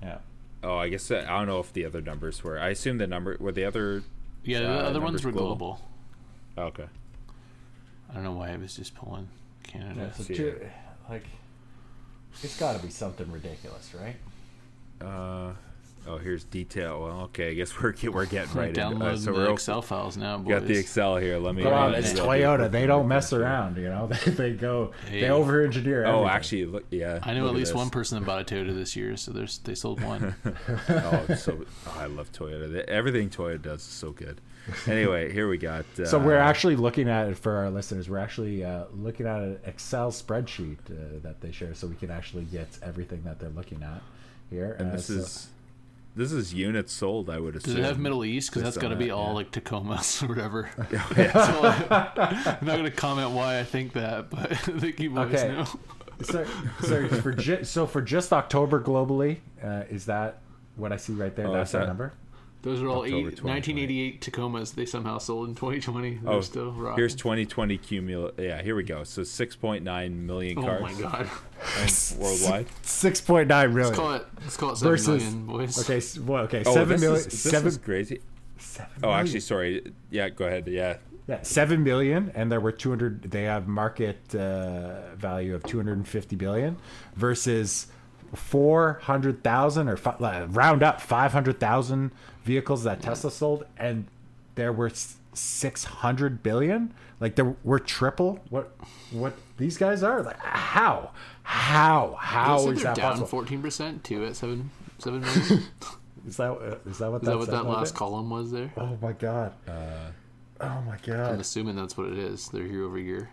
[0.03, 0.19] yeah.
[0.63, 2.59] Oh, I guess that, I don't know if the other numbers were.
[2.59, 4.03] I assume the number were the other.
[4.45, 5.57] Yeah, the Uh, other ones were global.
[5.57, 5.81] global.
[6.59, 6.87] Oh, okay.
[8.11, 9.29] I don't know why I was just pulling
[9.63, 10.11] Canada.
[10.17, 10.61] yeah so two,
[11.09, 11.25] like
[12.43, 14.17] it's got to be something ridiculous, right?
[15.07, 15.53] Uh,
[16.07, 17.03] oh, here's detail.
[17.03, 18.81] Well, okay, I guess we're we're getting right into.
[18.81, 20.49] Download Uh, so the we're Excel files now, boys.
[20.61, 21.39] got the Excel here.
[21.39, 21.63] Let me.
[21.63, 22.71] Come on, uh, it's Toyota.
[22.71, 24.09] They don't mess around, you know.
[24.25, 25.21] They, they go, Hey.
[25.23, 26.05] they over engineer.
[26.07, 26.85] Oh, actually, look.
[26.91, 27.19] Yeah.
[27.23, 27.77] I know at least this.
[27.77, 30.35] one person that bought a Toyota this year, so there's they sold one.
[30.89, 32.73] oh, it's so oh, I love Toyota.
[32.73, 34.41] They- Everything Toyota does is so good.
[34.87, 35.85] Anyway, here we got.
[35.99, 38.09] Uh, So we're actually looking at it for our listeners.
[38.09, 42.11] We're actually uh, looking at an Excel spreadsheet uh, that they share, so we can
[42.13, 44.03] actually get everything that they're looking at
[44.51, 44.77] here.
[44.79, 45.49] and Uh, this so- is
[46.15, 47.31] this is units sold.
[47.31, 47.63] I would assume.
[47.65, 47.85] Does assume.
[47.85, 48.51] it have Middle East?
[48.51, 49.33] Because based that's got to be that, all yeah.
[49.33, 50.71] like Tacomas or whatever.
[50.93, 51.33] yeah.
[51.47, 55.35] So, I'm not going to comment why I think that, but I think you boys
[55.35, 55.49] Okay.
[55.53, 55.65] know.
[56.23, 56.47] so,
[56.83, 60.41] so for ju- so for just October globally, uh, is that
[60.77, 61.49] what I see right there?
[61.49, 62.13] Oh, That's that that- number.
[62.63, 66.19] Those are all eight, 1988 Tacomas they somehow sold in 2020.
[66.23, 66.99] They're Oh, still rocking.
[66.99, 68.45] here's 2020 cumulative.
[68.45, 69.03] Yeah, here we go.
[69.03, 71.29] So 6.9 million cars Oh my god.
[72.19, 72.67] worldwide.
[72.83, 73.87] Six point nine million.
[73.89, 74.27] Let's call it.
[74.43, 75.79] Let's call it seven Versus- million, boys.
[75.81, 77.19] Okay, s- well, okay, Oh, seven this million.
[77.19, 78.21] is, this seven- is crazy.
[78.59, 79.21] seven Oh, million.
[79.21, 79.93] actually, sorry.
[80.11, 80.69] Yeah, go ahead.
[80.69, 80.99] Yeah,
[81.29, 83.23] Yeah, seven million, and there were two hundred.
[83.31, 86.77] They have market uh, value of two hundred and fifty billion
[87.17, 87.87] versus
[88.35, 92.13] four hundred thousand or fi- round up five hundred thousand
[92.45, 94.07] vehicles that Tesla sold, and
[94.55, 94.91] there were
[95.35, 96.93] six hundred billion.
[97.21, 98.75] Like there were triple what
[99.11, 100.23] what these guys are.
[100.23, 103.29] Like how how how is that down possible?
[103.29, 105.63] 14 percent too at seven seven million.
[106.27, 108.73] Is that uh, that what Is that that what that last column was there?
[108.77, 109.53] Oh my god.
[109.69, 110.11] Uh,
[110.61, 111.35] oh my god.
[111.35, 112.49] I'm assuming that's what it is.
[112.49, 113.31] They're year over year.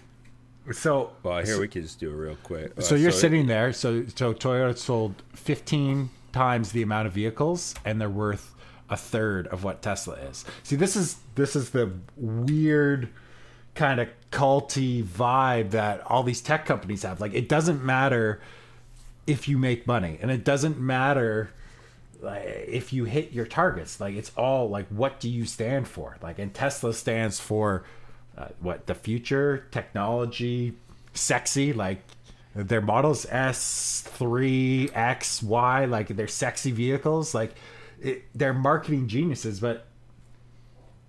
[0.73, 2.73] So well, here we can just do it real quick.
[2.77, 3.73] Uh, So you're it- sitting there.
[3.73, 8.53] So so Toyota sold 15 times the amount of vehicles, and they're worth
[8.89, 10.45] a third of what Tesla is.
[10.63, 13.09] See, this is this is the weird
[13.75, 17.21] kind of culty vibe that all these tech companies have.
[17.21, 18.41] Like, it doesn't matter
[19.27, 21.51] if you make money, and it doesn't matter
[22.21, 24.01] like, if you hit your targets.
[24.01, 26.17] Like, it's all like, what do you stand for?
[26.21, 27.85] Like, and Tesla stands for
[28.39, 30.73] uh, what the future technology,
[31.13, 31.73] sexy.
[31.73, 32.01] Like,
[32.55, 37.33] their models S three X Y, like they're sexy vehicles.
[37.35, 37.53] Like,
[38.01, 39.85] it, they're marketing geniuses, but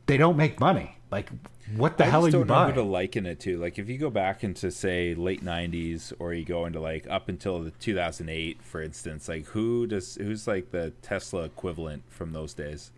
[0.06, 0.96] they don't make money.
[1.10, 1.30] Like,
[1.76, 2.74] what the I hell are you don't know who buying?
[2.74, 3.58] to liken it to.
[3.58, 7.28] Like, if you go back into say late '90s, or you go into like up
[7.28, 12.54] until the 2008, for instance, like who does who's like the Tesla equivalent from those
[12.54, 12.90] days?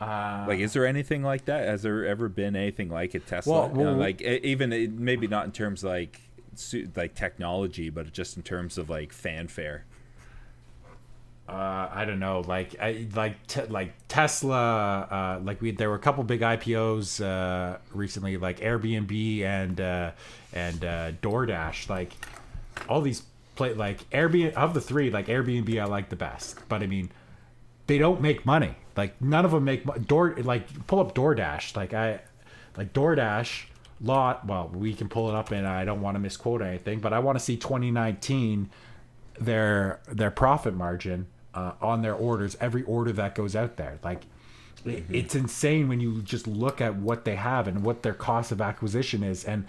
[0.00, 1.66] Uh, Like, is there anything like that?
[1.66, 3.68] Has there ever been anything like a Tesla?
[3.68, 6.20] Well, You know, like even maybe not in terms of like
[6.94, 9.84] like technology, but just in terms of like fanfare.
[11.48, 15.94] uh, I don't know, like I, like te- like Tesla, uh, like we there were
[15.96, 20.10] a couple big IPOs uh, recently, like Airbnb and uh,
[20.52, 22.12] and uh, DoorDash, like
[22.88, 23.22] all these
[23.54, 27.10] play like Airbnb of the three, like Airbnb I like the best, but I mean
[27.86, 28.74] they don't make money.
[28.96, 32.20] Like none of them make mo- door like pull up DoorDash, like I
[32.76, 33.64] like DoorDash
[34.00, 34.46] lot.
[34.46, 37.18] Well, we can pull it up, and I don't want to misquote anything, but I
[37.18, 38.70] want to see 2019
[39.38, 44.22] their their profit margin uh, on their orders every order that goes out there like
[44.86, 48.50] it- it's insane when you just look at what they have and what their cost
[48.50, 49.66] of acquisition is and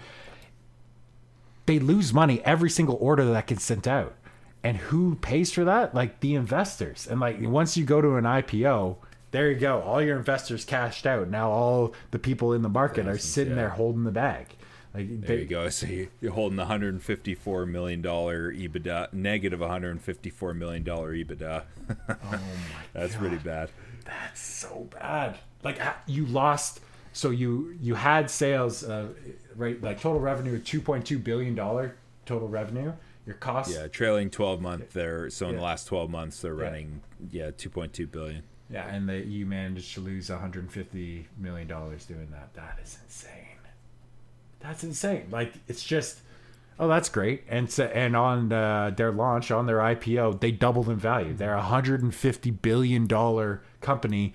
[1.66, 4.14] they lose money every single order that gets sent out
[4.62, 8.24] and who pays for that like the investors and like once you go to an
[8.24, 8.96] ipo
[9.30, 13.06] there you go all your investors cashed out now all the people in the market
[13.06, 13.62] are sitting yeah.
[13.62, 14.46] there holding the bag
[14.94, 15.68] like There they, you go.
[15.68, 21.62] So you- you're holding the 154 million dollar EBITDA, negative 154 million dollar EBITDA.
[22.08, 22.38] oh my
[22.94, 23.70] That's pretty bad.
[24.06, 25.36] That's so bad.
[25.62, 26.80] Like you lost.
[27.12, 29.08] So you you had sales, uh,
[29.56, 29.80] right?
[29.82, 32.92] Like total revenue of two point two billion dollar total revenue.
[33.28, 34.92] Your cost, Yeah, trailing 12 month.
[34.94, 38.42] They're so in the last 12 months they're running yeah 2.2 billion.
[38.70, 42.54] yeah, and that you managed to lose one hundred and fifty million dollars doing that.
[42.54, 43.58] That is insane.
[44.60, 45.26] That's insane.
[45.30, 46.20] Like it's just.
[46.80, 47.42] Oh, that's great.
[47.48, 51.34] And so, and on uh, their launch, on their IPO, they doubled in value.
[51.34, 54.32] They're a hundred and fifty billion dollar company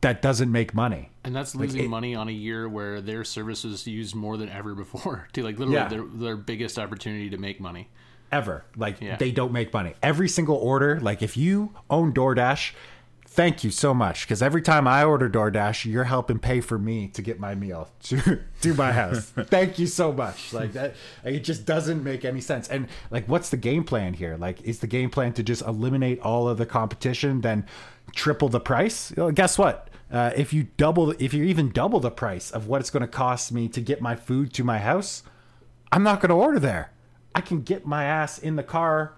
[0.00, 1.10] that doesn't make money.
[1.24, 4.74] And that's losing it- money on a year where their services used more than ever
[4.74, 5.28] before.
[5.32, 5.88] To like literally Yeah.
[5.88, 7.88] their their biggest opportunity to make money.
[8.32, 8.64] Ever.
[8.76, 9.16] Like Yeah.
[9.16, 9.94] they don't make money.
[10.02, 12.72] Every single order, like if you own DoorDash,
[13.28, 17.08] thank you so much because every time I order DoorDash, you're helping pay for me
[17.08, 19.30] to get my meal to to my house.
[19.36, 20.52] thank you so much.
[20.54, 22.68] Like that, it just doesn't make any sense.
[22.68, 24.36] And like, what's the game plan here?
[24.38, 27.66] Like, is the game plan to just eliminate all of the competition, then
[28.14, 29.12] triple the price?
[29.16, 29.88] Well, guess what?
[30.10, 33.08] Uh, if you double, if you even double the price of what it's going to
[33.08, 35.24] cost me to get my food to my house,
[35.90, 36.92] I'm not going to order there.
[37.36, 39.12] I can get my ass in the car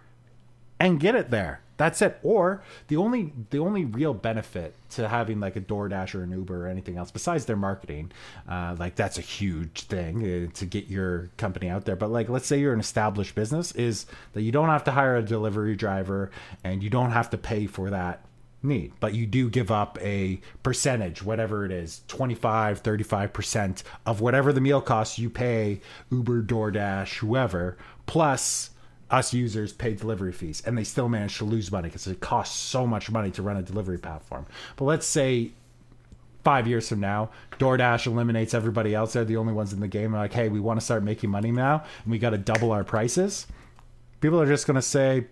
[0.81, 1.61] and get it there.
[1.77, 2.19] That's it.
[2.25, 6.67] Or the only the only real benefit to having like a DoorDash or an Uber
[6.67, 8.11] or anything else besides their marketing,
[8.49, 11.95] uh, like that's a huge thing uh, to get your company out there.
[11.95, 15.15] But like, let's say you're an established business, is that you don't have to hire
[15.15, 16.33] a delivery driver
[16.65, 18.25] and you don't have to pay for that
[18.63, 24.53] need but you do give up a percentage whatever it is 25 35% of whatever
[24.53, 27.77] the meal costs you pay uber doordash whoever
[28.09, 28.71] plus
[29.11, 32.59] us users pay delivery fees and they still manage to lose money because it costs
[32.59, 34.45] so much money to run a delivery platform
[34.77, 35.53] but let's say
[36.49, 39.13] five years from now, DoorDash eliminates everybody else.
[39.13, 40.13] They're the only ones in the game.
[40.13, 42.73] They're like, hey, we want to start making money now, and we got to double
[42.73, 43.47] our prices.
[44.23, 45.27] People are just going to say,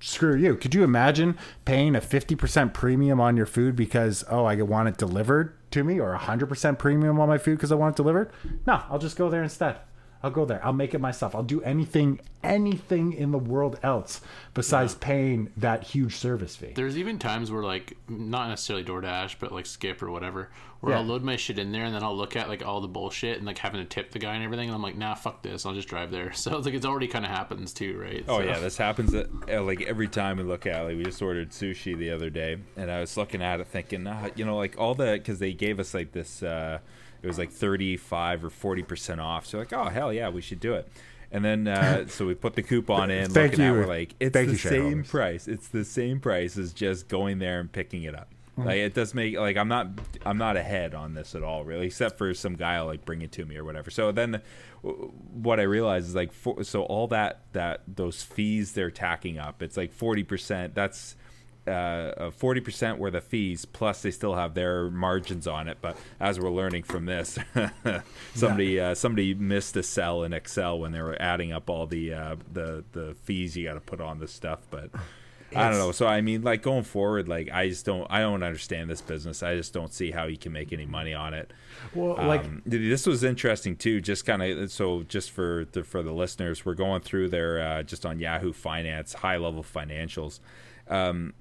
[0.00, 0.56] screw you.
[0.56, 4.98] Could you imagine paying a 50% premium on your food because, oh, I want it
[4.98, 8.30] delivered to me, or 100% premium on my food because I want it delivered?
[8.66, 9.76] No, I'll just go there instead.
[10.22, 10.64] I'll go there.
[10.64, 11.34] I'll make it myself.
[11.34, 14.20] I'll do anything, anything in the world else
[14.52, 15.06] besides yeah.
[15.06, 16.72] paying that huge service fee.
[16.74, 20.50] There's even times where, like, not necessarily DoorDash, but like Skip or whatever,
[20.80, 20.98] where yeah.
[20.98, 23.36] I'll load my shit in there and then I'll look at like all the bullshit
[23.36, 25.64] and like having to tip the guy and everything, and I'm like, nah, fuck this.
[25.64, 26.32] I'll just drive there.
[26.38, 28.24] So it's like, it's already kind of happens too, right?
[28.28, 28.44] Oh so.
[28.44, 30.82] yeah, this happens at, like every time we look at.
[30.82, 34.06] Like, we just ordered sushi the other day, and I was looking at it thinking,
[34.06, 36.42] ah, you know, like all the because they gave us like this.
[36.42, 36.78] uh
[37.22, 39.46] it was like 35 or 40 percent off.
[39.46, 40.88] So like, oh hell yeah, we should do it.
[41.30, 43.30] And then uh, so we put the coupon in.
[43.30, 43.72] Thank looking you.
[43.72, 45.48] At, we're like, it's Thank the you, same price.
[45.48, 48.28] It's the same price as just going there and picking it up.
[48.58, 48.68] Mm-hmm.
[48.68, 49.88] Like it does make like I'm not
[50.26, 53.22] I'm not ahead on this at all really, except for some guy will like bring
[53.22, 53.90] it to me or whatever.
[53.90, 54.42] So then
[54.82, 59.62] what I realize is like for, so all that that those fees they're tacking up,
[59.62, 60.74] it's like forty percent.
[60.74, 61.17] That's uh,
[62.32, 65.78] forty uh, percent were the fees, plus they still have their margins on it.
[65.80, 67.38] But as we're learning from this,
[68.34, 68.90] somebody yeah.
[68.90, 72.36] uh, somebody missed a cell in Excel when they were adding up all the uh,
[72.52, 74.60] the the fees you got to put on this stuff.
[74.70, 74.90] But
[75.50, 75.92] it's, I don't know.
[75.92, 79.42] So I mean, like going forward, like I just don't I don't understand this business.
[79.42, 81.52] I just don't see how you can make any money on it.
[81.94, 84.02] Well, um, like this was interesting too.
[84.02, 87.82] Just kind of so just for the for the listeners, we're going through their uh,
[87.82, 90.40] just on Yahoo Finance high level financials.
[90.86, 91.32] Um,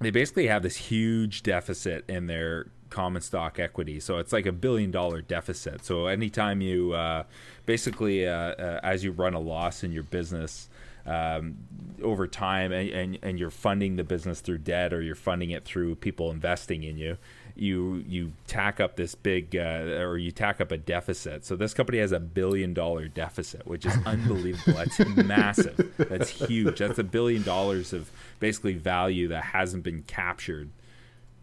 [0.00, 3.98] they basically have this huge deficit in their common stock equity.
[4.00, 5.84] So it's like a billion dollar deficit.
[5.84, 7.24] So anytime you uh,
[7.64, 10.68] basically, uh, uh, as you run a loss in your business,
[11.06, 11.56] um,
[12.02, 15.64] over time and, and, and you're funding the business through debt or you're funding it
[15.64, 17.16] through people investing in you
[17.56, 21.44] you you tack up this big uh, or you tack up a deficit.
[21.44, 24.74] So this company has a billion dollar deficit, which is unbelievable.
[24.74, 25.92] That's massive.
[25.96, 26.78] That's huge.
[26.78, 30.70] That's a billion dollars of basically value that hasn't been captured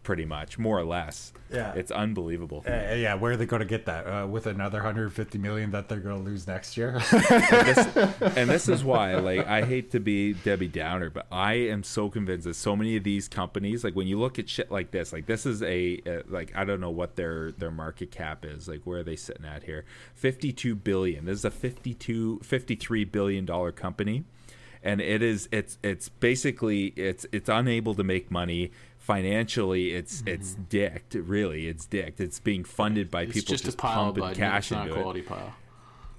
[0.04, 1.32] pretty much, more or less.
[1.50, 2.64] Yeah, it's unbelievable.
[2.66, 5.88] Uh, yeah, where are they going to get that uh, with another 150 million that
[5.88, 7.00] they're going to lose next year?
[7.12, 7.96] and, this,
[8.36, 12.08] and, this, is why, like, I hate to be Debbie Downer, but I am so
[12.08, 15.12] convinced that so many of these companies, like, when you look at shit like this,
[15.12, 18.68] like, this is a, a like, I don't know what their their market cap is,
[18.68, 19.84] like, where are they sitting at here?
[20.14, 21.24] 52 billion.
[21.24, 24.24] This is a 52, 53 billion dollar company
[24.84, 28.70] and it is it's it's basically it's it's unable to make money
[29.04, 30.28] financially it's mm-hmm.
[30.28, 32.20] it's dicked really it's dicked.
[32.20, 35.20] It's being funded by it's people just, just a pile, pumping cash into a quality
[35.20, 35.26] it.
[35.26, 35.54] pile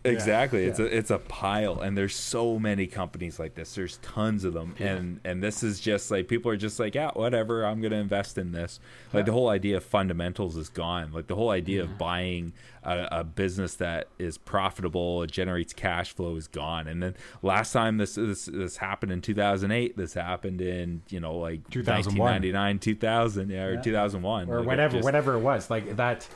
[0.05, 0.63] exactly.
[0.63, 3.75] Yeah, it's a it's a pile and there's so many companies like this.
[3.75, 4.95] There's tons of them yeah.
[4.95, 8.37] and and this is just like people are just like yeah whatever i'm gonna invest
[8.37, 8.79] in this.
[9.13, 11.11] Like the whole idea of fundamentals is gone.
[11.11, 16.13] Like the whole idea of buying a, a, business that is profitable it generates cash
[16.13, 16.87] flow is gone.
[16.87, 21.37] And then last time this this, this happened in 2008 this happened in you know
[21.37, 25.69] like 1999 2000 yeah, or 2001 or like whatever just, whatever it was.
[25.69, 26.27] Like that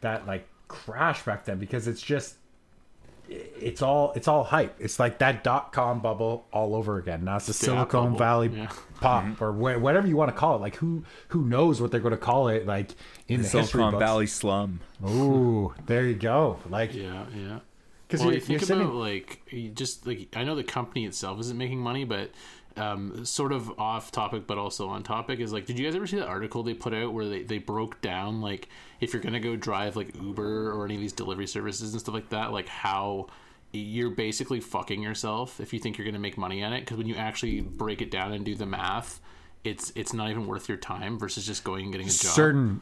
[0.00, 2.36] that like crash back then because it's just
[3.28, 4.76] it's all it's all hype.
[4.78, 7.24] It's like that dot com bubble all over again.
[7.24, 8.18] Now it's the Silicon bubble.
[8.18, 8.70] Valley yeah.
[9.00, 9.42] pop mm-hmm.
[9.42, 10.60] or wh- whatever you want to call it.
[10.60, 12.66] Like who who knows what they're going to call it?
[12.66, 12.90] Like
[13.28, 14.80] in the, the Silicon Valley slum.
[15.04, 16.58] Ooh, there you go.
[16.68, 17.58] Like yeah, yeah.
[18.06, 18.94] Because well, you think about sitting...
[18.94, 19.42] like
[19.74, 22.30] just like I know the company itself isn't making money, but
[22.78, 26.06] um, sort of off topic but also on topic is like did you guys ever
[26.06, 28.68] see the article they put out where they, they broke down like
[29.00, 32.14] if you're gonna go drive like uber or any of these delivery services and stuff
[32.14, 33.26] like that like how
[33.72, 36.80] you're basically fucking yourself if you think you're gonna make money on it?
[36.80, 39.20] Because when you actually break it down and do the math
[39.64, 42.32] it's it's not even worth your time versus just going and getting a job.
[42.32, 42.80] Certain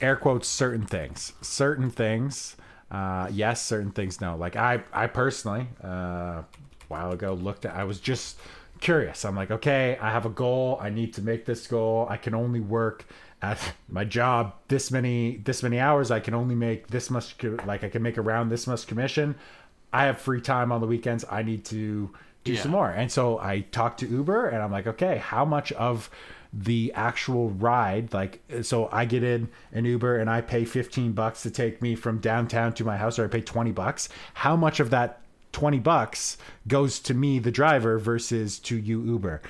[0.00, 1.32] air quotes certain things.
[1.40, 2.56] Certain things
[2.92, 4.36] uh, yes certain things no.
[4.36, 6.44] Like i i personally uh, a
[6.88, 8.38] while ago looked at i was just
[8.82, 9.24] curious.
[9.24, 10.76] I'm like, okay, I have a goal.
[10.80, 12.06] I need to make this goal.
[12.10, 13.06] I can only work
[13.40, 16.10] at my job this many this many hours.
[16.10, 19.36] I can only make this much like I can make around this much commission.
[19.92, 21.24] I have free time on the weekends.
[21.30, 22.10] I need to
[22.44, 22.60] do yeah.
[22.60, 22.90] some more.
[22.90, 26.10] And so I talked to Uber and I'm like, okay, how much of
[26.52, 31.42] the actual ride like so i get in an uber and i pay 15 bucks
[31.42, 34.78] to take me from downtown to my house or i pay 20 bucks how much
[34.78, 35.21] of that
[35.52, 36.36] 20 bucks
[36.66, 39.40] goes to me the driver versus to you uber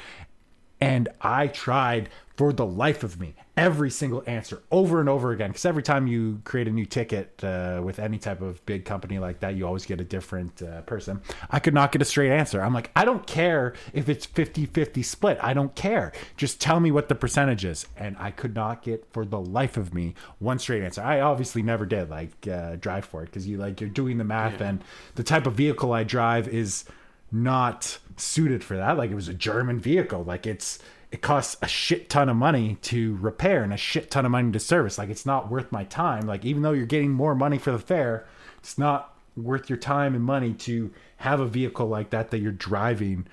[0.83, 5.51] And I tried for the life of me every single answer over and over again.
[5.51, 9.19] Because every time you create a new ticket uh, with any type of big company
[9.19, 11.21] like that, you always get a different uh, person.
[11.51, 12.63] I could not get a straight answer.
[12.63, 15.39] I'm like, I don't care if it's 50 50 split.
[15.43, 16.13] I don't care.
[16.37, 17.87] Just tell me what the percentage is.
[17.97, 21.03] And I could not get for the life of me one straight answer.
[21.03, 24.25] I obviously never did like uh, drive for it because you like you're doing the
[24.25, 24.69] math Yeah.
[24.71, 26.87] and the type of vehicle I drive is
[27.33, 28.97] not suited for that.
[28.97, 30.23] Like it was a German vehicle.
[30.23, 30.79] Like it's
[31.11, 34.53] it costs a shit ton of money to repair and a shit ton of money
[34.53, 34.99] to service.
[34.99, 36.27] Like it's not worth my time.
[36.27, 38.27] Like even though you're getting more money for the fare,
[38.59, 42.53] it's not worth your time and money to have a vehicle like that that you're
[42.53, 43.27] driving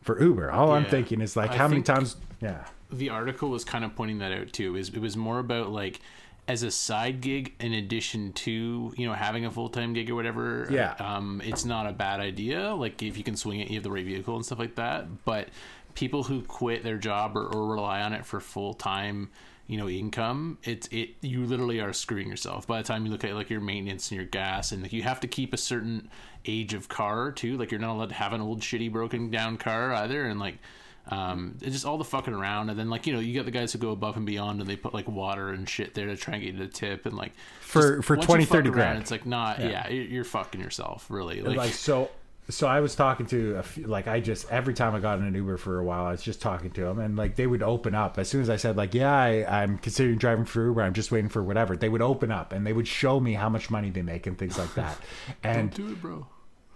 [0.00, 0.50] for Uber.
[0.50, 2.64] All I'm thinking is like I how many times yeah.
[2.90, 4.76] the article was kind of pointing that out too.
[4.76, 6.00] Is it was more about like
[6.46, 10.14] as a side gig in addition to you know having a full time gig or
[10.14, 10.68] whatever.
[10.70, 10.94] Yeah.
[10.98, 12.74] um, it's not a bad idea.
[12.74, 15.24] Like if you can swing it, you have the right vehicle and stuff like that.
[15.24, 15.48] But
[15.94, 19.30] people who quit their job or, or rely on it for full time
[19.66, 23.24] you know income it's it you literally are screwing yourself by the time you look
[23.24, 26.10] at like your maintenance and your gas and like you have to keep a certain
[26.44, 29.56] age of car too like you're not allowed to have an old shitty broken down
[29.56, 30.58] car either and like
[31.10, 32.70] um it's just all the fucking around.
[32.70, 34.68] And then like you know you got the guys who go above and beyond and
[34.68, 37.14] they put like water and shit there to try and get you to tip and
[37.16, 38.98] like For- for once 20, you fuck 30 around, grand.
[39.00, 41.42] it's like not yeah, you're, you're fucking yourself really.
[41.42, 42.10] Like, like so
[42.50, 45.24] so i was talking to a few, like i just every time i got in
[45.24, 47.62] an uber for a while i was just talking to them and like they would
[47.62, 48.18] open up.
[48.18, 51.10] As soon as i said like yeah I, i'm considering driving for uber i'm just
[51.10, 53.88] waiting for whatever they would open up and they would show me how much money
[53.88, 54.98] they make and things like that.
[55.42, 56.26] And do it bro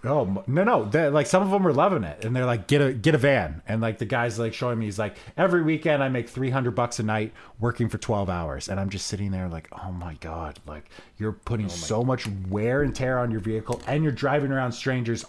[0.05, 1.11] Oh no no!
[1.11, 3.63] Like some of them are loving it, and they're like, get a get a van,
[3.67, 6.77] and like the guy's like showing me, he's like, every weekend I make three hundred
[6.77, 10.15] bucks a night working for twelve hours, and I'm just sitting there like, oh my
[10.15, 10.89] god, like
[11.19, 14.71] you're putting oh so much wear and tear on your vehicle, and you're driving around
[14.71, 15.25] strangers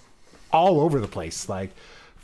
[0.51, 1.72] all over the place, like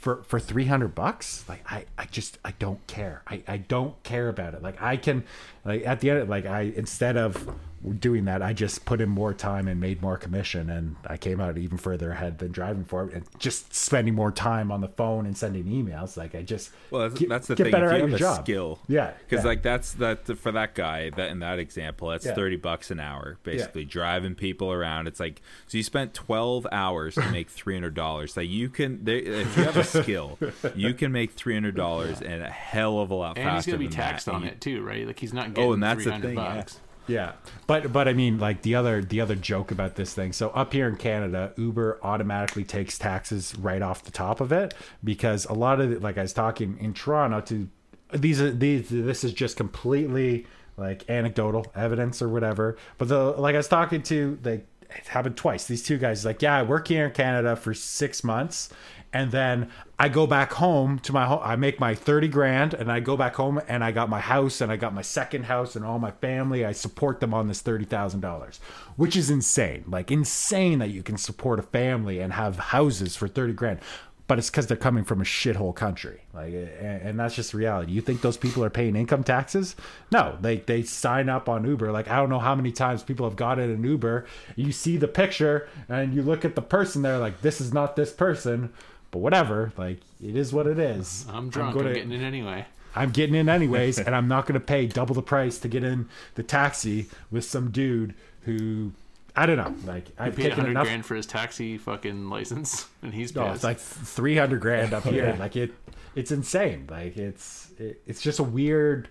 [0.05, 1.43] for for 300 bucks?
[1.49, 3.23] Like i i just i don't care.
[3.27, 4.61] I i don't care about it.
[4.61, 5.23] Like i can
[5.65, 7.55] like at the end like i instead of
[7.93, 11.39] doing that i just put in more time and made more commission and i came
[11.39, 14.87] out even further ahead than driving for it and just spending more time on the
[14.87, 17.71] phone and sending emails like i just Well, that's, get- that's the get thing.
[17.71, 18.43] better if at you your have a job.
[18.45, 19.49] skill, yeah because yeah.
[19.49, 22.33] like that's that for that guy that in that example, that's Yeah.
[22.33, 25.07] thirty bucks an hour, basically driving people around.
[25.07, 28.35] It's like so you spent twelve hours to make three hundred dollars.
[28.37, 30.37] Like you can, they, if you have a skill,
[30.75, 33.77] you can make three hundred dollars and a hell of a lot and he's gonna
[33.77, 34.33] be taxed that.
[34.33, 36.27] on And it too right like he's not oh, getting Oh, and that's the 300
[36.27, 36.55] thing, yeah.
[36.55, 37.33] bucks Yeah,
[37.67, 40.33] but but I mean, like the other the other joke about this thing.
[40.33, 44.73] So up here in Canada, Uber automatically takes taxes right off the top of it
[45.03, 47.69] because a lot of the, like I was talking in Toronto to
[48.13, 50.47] these are these this is just completely
[50.77, 52.77] like anecdotal evidence or whatever.
[52.97, 55.65] But the like I was talking to like it happened twice.
[55.65, 58.69] These two guys like, yeah, I work here in Canada for six months,
[59.15, 61.39] and then I go back home to my home.
[61.41, 64.59] I make my thirty grand, and I go back home, and I got my house,
[64.59, 66.65] and I got my second house, and all my family.
[66.65, 68.59] I support them on this thirty thousand dollars,
[68.97, 69.85] which is insane.
[69.87, 73.79] Like insane that you can support a family and have houses for thirty grand.
[74.27, 77.91] But it's because they're coming from a shithole country, like, and, and that's just reality.
[77.91, 79.75] You think those people are paying income taxes?
[80.11, 81.91] No, they they sign up on Uber.
[81.91, 84.25] Like I don't know how many times people have got in an Uber.
[84.55, 87.95] You see the picture and you look at the person there, like this is not
[87.95, 88.73] this person.
[89.15, 91.25] But whatever, like it is what it is.
[91.29, 94.59] i'm drunk i'm, gonna- getting in anyway I'm getting in anyways, and I'm not going
[94.59, 98.91] to pay double the price to get in the taxi with some dude who
[99.37, 99.73] I don't know.
[99.89, 100.83] Like I've paid taken 100 enough.
[100.87, 105.03] grand for his taxi fucking license and he's No, it's like three hundred grand up
[105.05, 105.33] here.
[105.39, 105.71] Like it,
[106.13, 106.87] it's insane.
[106.91, 109.07] Like it's it, it's just a weird,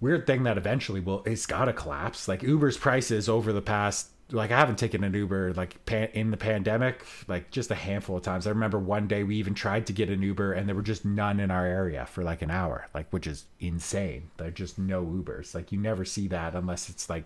[0.00, 2.28] weird thing that eventually will it's got to collapse.
[2.28, 4.10] Like Uber's prices over the past.
[4.30, 8.16] Like I haven't taken an Uber like pan, in the pandemic, like just a handful
[8.16, 8.46] of times.
[8.46, 11.04] I remember one day we even tried to get an Uber and there were just
[11.04, 14.30] none in our area for like an hour, like which is insane.
[14.38, 15.54] There are just no Ubers.
[15.54, 17.24] Like you never see that unless it's like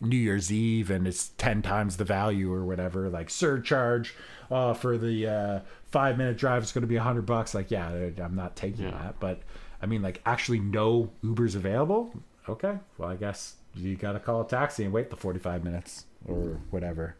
[0.00, 4.14] New Year's Eve and it's 10 times the value or whatever, like surcharge
[4.50, 7.54] uh, for the uh, five minute drive is going to be a hundred bucks.
[7.54, 7.88] Like, yeah,
[8.22, 8.92] I'm not taking Yeah.
[8.92, 9.20] that.
[9.20, 9.40] But
[9.82, 12.14] I mean, like, actually, no Uber's available.
[12.48, 12.78] Okay.
[12.96, 16.60] Well, I guess you got to call a taxi and wait the 45 minutes or
[16.70, 17.16] whatever.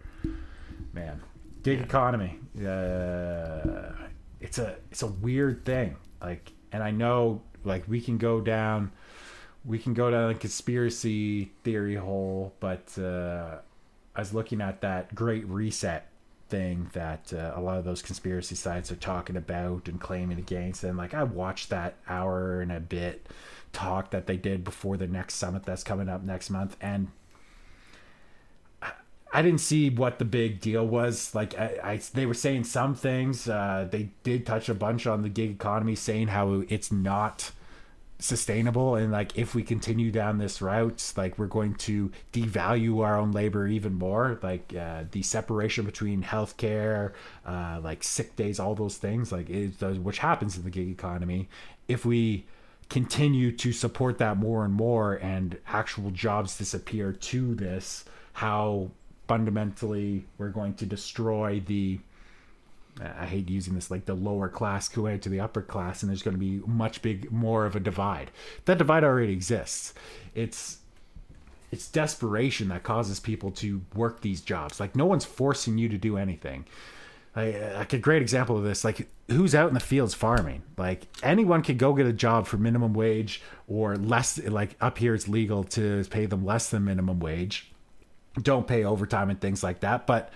[0.92, 1.20] Man,
[1.62, 2.38] gig economy.
[2.58, 3.92] Uh,
[4.40, 5.96] it's a it's a weird thing.
[6.20, 8.92] Like, and I know like we can go down
[9.64, 13.58] we can go down a conspiracy theory hole, but uh,
[14.14, 16.08] I was looking at that Great Reset
[16.48, 20.84] thing that uh, a lot of those conspiracy sites are talking about and claiming against.
[20.84, 23.26] And like I watched that hour and a bit
[23.72, 27.08] talk that they did before the next summit that's coming up next month, and
[29.32, 31.34] I didn't see what the big deal was.
[31.34, 33.48] Like I, I they were saying some things.
[33.48, 37.52] Uh, they did touch a bunch on the gig economy, saying how it's not
[38.20, 43.16] sustainable and like if we continue down this route like we're going to devalue our
[43.16, 47.12] own labor even more like uh, the separation between healthcare
[47.46, 51.48] uh, like sick days all those things like it, which happens in the gig economy
[51.86, 52.44] if we
[52.88, 58.90] continue to support that more and more and actual jobs disappear to this how
[59.26, 62.00] fundamentally we're going to destroy the
[63.00, 66.22] I hate using this like the lower class compared to the upper class, and there's
[66.22, 68.30] going to be much big more of a divide.
[68.64, 69.94] That divide already exists.
[70.34, 70.78] It's
[71.70, 74.80] it's desperation that causes people to work these jobs.
[74.80, 76.64] Like no one's forcing you to do anything.
[77.36, 80.62] Like, like a great example of this, like who's out in the fields farming?
[80.76, 84.38] Like anyone can go get a job for minimum wage or less.
[84.42, 87.70] Like up here, it's legal to pay them less than minimum wage.
[88.40, 90.06] Don't pay overtime and things like that.
[90.06, 90.32] But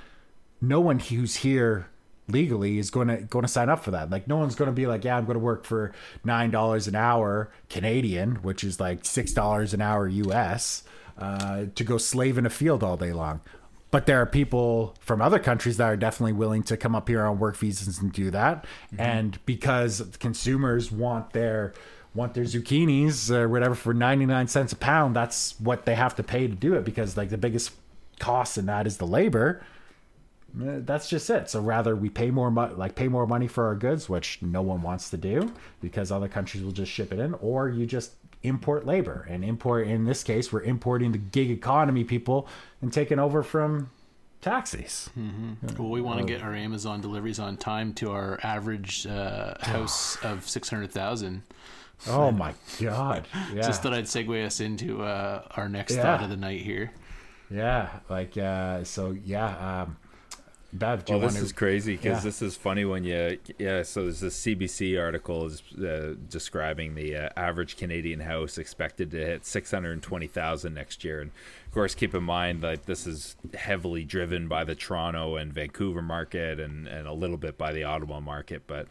[0.61, 1.88] no one who's here
[2.28, 4.11] legally is going to going to sign up for that.
[4.11, 5.93] Like no one's going to be like, yeah, I'm going to work for
[6.24, 10.84] nine dollars an hour Canadian, which is like six dollars an hour US,
[11.18, 13.40] uh, to go slave in a field all day long.
[13.93, 17.22] But there are people from other countries that are definitely willing to come up here
[17.24, 18.64] on work visas and do that.
[18.64, 19.01] Mm-hmm.
[19.01, 21.74] And because consumers want their
[22.14, 26.24] want their zucchinis or whatever for 99 cents a pound, that's what they have to
[26.24, 27.70] pay to do it because like the biggest
[28.18, 29.62] cost in that is the labor
[30.61, 31.49] Eh, that's just it.
[31.49, 34.62] So rather we pay more money, like pay more money for our goods, which no
[34.62, 38.12] one wants to do because other countries will just ship it in, or you just
[38.43, 39.86] import labor and import.
[39.86, 42.49] In this case, we're importing the gig economy people
[42.80, 43.90] and taking over from
[44.40, 45.09] taxis.
[45.18, 45.80] Mm-hmm.
[45.80, 50.16] Well, we want to get our Amazon deliveries on time to our average uh, house
[50.22, 51.43] of six hundred thousand.
[52.09, 53.28] Oh my god!
[53.55, 53.62] Yeah.
[53.62, 56.03] Just thought I'd segue us into uh, our next yeah.
[56.03, 56.90] thought of the night here.
[57.51, 59.16] Yeah, like uh, so.
[59.24, 59.97] Yeah, um,
[60.75, 61.43] Bev, do well, this to...
[61.43, 62.25] is crazy because yeah.
[62.25, 63.83] this is funny when you yeah.
[63.83, 69.18] So there's this CBC article is uh, describing the uh, average Canadian house expected to
[69.18, 71.31] hit six hundred twenty thousand next year, and
[71.66, 76.01] of course keep in mind that this is heavily driven by the Toronto and Vancouver
[76.01, 78.87] market, and and a little bit by the Ottawa market, but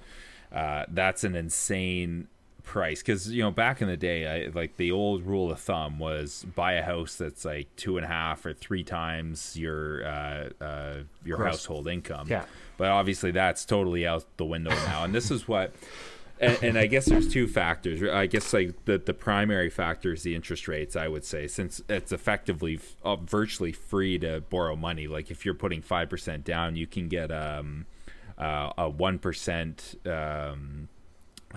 [0.52, 2.28] uh, that's an insane
[2.64, 6.00] price because you know back in the day I, like the old rule of thumb
[6.00, 10.50] was buy a house that's like two and a half or three times your uh,
[10.62, 10.94] uh,
[11.26, 11.54] your Gross.
[11.54, 12.46] household income yeah
[12.78, 15.74] but obviously that's totally out the window now and this is what
[16.42, 18.02] and, and, I guess there's two factors.
[18.02, 20.96] I guess like the the primary factor is the interest rates.
[20.96, 25.06] I would say since it's effectively uh, virtually free to borrow money.
[25.06, 27.86] Like if you're putting five percent down, you can get um,
[28.40, 30.90] uh, a one percent um,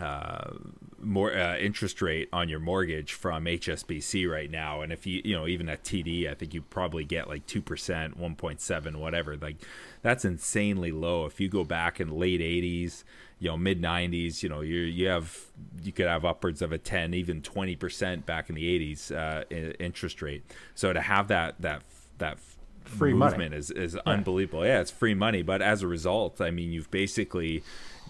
[0.01, 0.55] uh,
[1.01, 5.36] more uh, interest rate on your mortgage from HSBC right now, and if you you
[5.36, 8.99] know even at TD, I think you probably get like two percent, one point seven,
[8.99, 9.36] whatever.
[9.36, 9.57] Like
[10.03, 11.26] that's insanely low.
[11.26, 13.05] If you go back in late '80s,
[13.38, 15.38] you know mid '90s, you know you you have
[15.82, 19.45] you could have upwards of a ten, even twenty percent back in the '80s uh,
[19.78, 20.42] interest rate.
[20.74, 21.82] So to have that that
[22.18, 22.38] that
[22.85, 23.57] free movement money.
[23.57, 24.01] is is yeah.
[24.07, 24.64] unbelievable.
[24.64, 27.62] Yeah, it's free money, but as a result, I mean, you've basically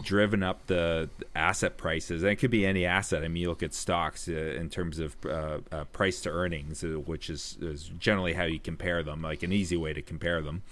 [0.03, 2.23] driven up the asset prices.
[2.23, 3.25] And it could be any asset.
[3.25, 6.83] I mean, you look at stocks uh, in terms of uh, uh, price to earnings,
[6.83, 10.43] uh, which is, is generally how you compare them, like an easy way to compare
[10.43, 10.63] them.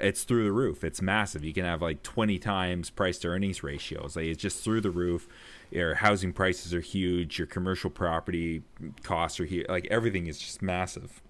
[0.00, 0.82] It's through the roof.
[0.82, 1.44] It's massive.
[1.44, 4.16] You can have like 20 times price to earnings ratios.
[4.16, 5.28] Like it's just through the roof.
[5.70, 7.38] Your housing prices are huge.
[7.38, 8.62] Your commercial property
[9.02, 9.68] costs are huge.
[9.68, 11.22] Like everything is just massive.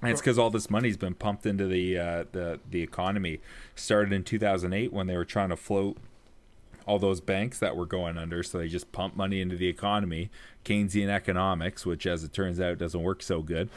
[0.00, 3.40] And it's because all this money's been pumped into the uh, the the economy.
[3.74, 5.96] Started in 2008 when they were trying to float
[6.88, 8.42] all those banks that were going under.
[8.42, 10.30] So they just pump money into the economy,
[10.64, 13.68] Keynesian economics, which, as it turns out, doesn't work so good.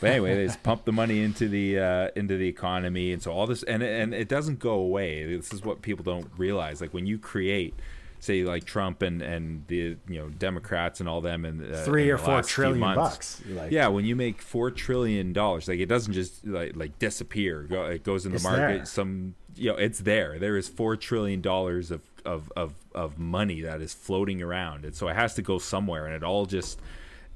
[0.00, 3.32] But anyway, they just pump the money into the uh, into the economy, and so
[3.32, 5.34] all this, and and it doesn't go away.
[5.34, 6.80] This is what people don't realize.
[6.80, 7.74] Like when you create
[8.20, 12.10] say like Trump and and the you know Democrats and all them and uh, three
[12.10, 13.42] or four trillion bucks.
[13.48, 17.66] Like, yeah, when you make four trillion dollars, like it doesn't just like like disappear.
[17.90, 18.58] It goes in the market.
[18.58, 18.84] There.
[18.86, 20.38] Some you know it's there.
[20.38, 24.84] There is four trillion dollars of of, of, of money that is floating around.
[24.84, 26.78] And so it has to go somewhere, and it all just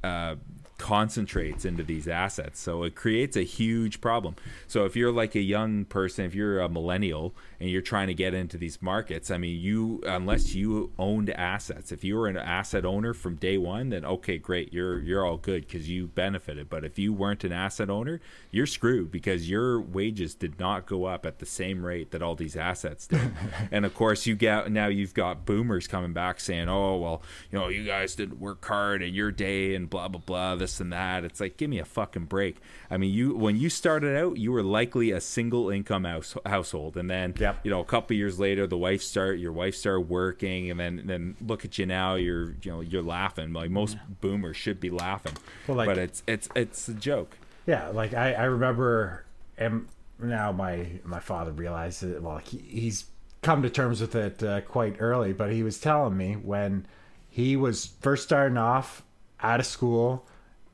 [0.05, 0.37] uh,
[0.83, 2.59] concentrates into these assets.
[2.59, 4.35] So it creates a huge problem.
[4.67, 8.15] So if you're like a young person, if you're a millennial and you're trying to
[8.15, 12.37] get into these markets, I mean, you unless you owned assets, if you were an
[12.37, 16.69] asset owner from day one, then okay, great, you're you're all good because you benefited.
[16.69, 18.21] But if you weren't an asset owner,
[18.51, 22.35] you're screwed because your wages did not go up at the same rate that all
[22.35, 23.33] these assets did.
[23.71, 27.23] and of course, you get now you've got boomers coming back saying, "Oh, well,
[27.53, 30.72] you know, you guys didn't work hard in your day and blah blah blah." This
[30.73, 31.25] this and that.
[31.25, 32.57] It's like, give me a fucking break.
[32.91, 36.97] I mean, you when you started out, you were likely a single income house, household,
[36.97, 37.61] and then Yep.
[37.65, 41.03] you know a couple years later, the wife start your wife started working, and then
[41.05, 42.15] then look at you now.
[42.15, 45.35] You're you know you're laughing like most boomers should be laughing,
[45.67, 47.37] Well, like- but it's it's it's a joke.
[47.67, 49.25] Yeah, like I, I remember,
[49.57, 49.87] and
[50.19, 52.21] now my my father realized it.
[52.23, 53.05] Well, he, he's
[53.43, 56.87] come to terms with it uh, quite early, but he was telling me when
[57.29, 59.03] he was first starting off
[59.41, 60.27] out of school,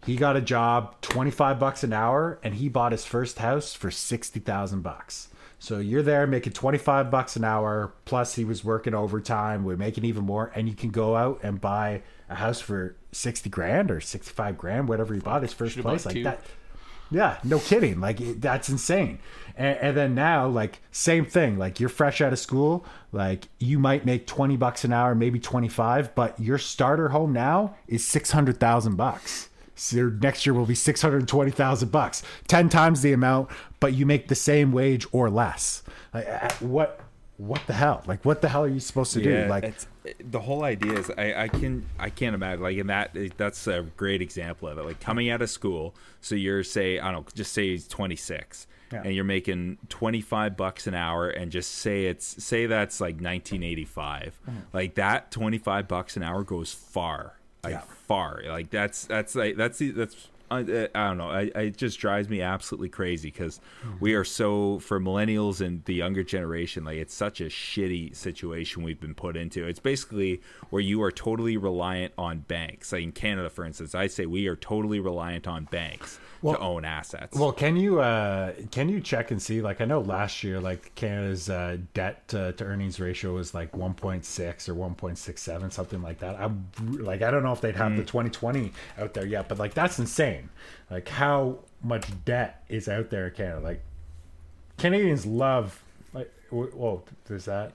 [0.06, 3.74] he got a job, twenty five bucks an hour, and he bought his first house
[3.74, 5.28] for sixty thousand bucks.
[5.58, 10.04] So you're there making 25 bucks an hour, plus he was working overtime, we're making
[10.04, 14.00] even more, and you can go out and buy a house for 60 grand or
[14.00, 16.06] 65 grand, whatever he bought his first Should've place.
[16.06, 16.22] Like two.
[16.24, 16.40] that.
[17.10, 18.00] Yeah, no kidding.
[18.00, 19.18] Like it, that's insane.
[19.56, 21.58] And, and then now, like same thing.
[21.58, 22.84] Like you're fresh out of school.
[23.12, 27.32] Like you might make twenty bucks an hour, maybe twenty five, but your starter home
[27.32, 29.47] now is six hundred thousand bucks.
[29.78, 33.48] So your next year will be six hundred twenty thousand bucks, ten times the amount,
[33.80, 35.82] but you make the same wage or less.
[36.12, 37.00] Like uh, what?
[37.36, 38.02] What the hell?
[38.08, 39.46] Like what the hell are you supposed to do?
[39.48, 39.86] Like it's,
[40.28, 43.82] the whole idea is I, I can I can't imagine like in that that's a
[43.96, 44.82] great example of it.
[44.84, 48.66] Like coming out of school, so you're say I don't know, just say he's 26,
[48.92, 49.02] Yeah.
[49.04, 54.40] and you're making 25 bucks an hour, and just say it's say that's like 1985,
[54.50, 54.58] Mm-hmm.
[54.72, 57.82] like that 25 bucks an hour goes far, like Yeah.
[58.06, 58.42] far.
[58.46, 60.28] Like that's that's like that's the- that's.
[60.50, 61.30] I, I don't know.
[61.30, 63.60] I, it just drives me absolutely crazy because
[64.00, 66.84] we are so for millennials and the younger generation.
[66.84, 69.66] Like it's such a shitty situation we've been put into.
[69.66, 70.40] It's basically
[70.70, 72.92] where you are totally reliant on banks.
[72.92, 76.60] Like in Canada, for instance, I say we are totally reliant on banks Well- to
[76.60, 77.38] own assets.
[77.38, 79.60] Well, can you uh, can you check and see?
[79.60, 83.72] Like I know last year, like Canada's uh, debt to, to earnings ratio was like
[83.72, 86.36] 1.6 or 1.67, something like that.
[86.40, 86.66] I'm
[86.98, 89.98] like I don't know if they'd have the 2020 out there yet, but like that's
[89.98, 90.37] insane.
[90.90, 93.60] Like how much debt is out there in Canada?
[93.60, 93.82] Like
[94.78, 95.82] Canadians love
[96.12, 97.72] like whoa, there's that.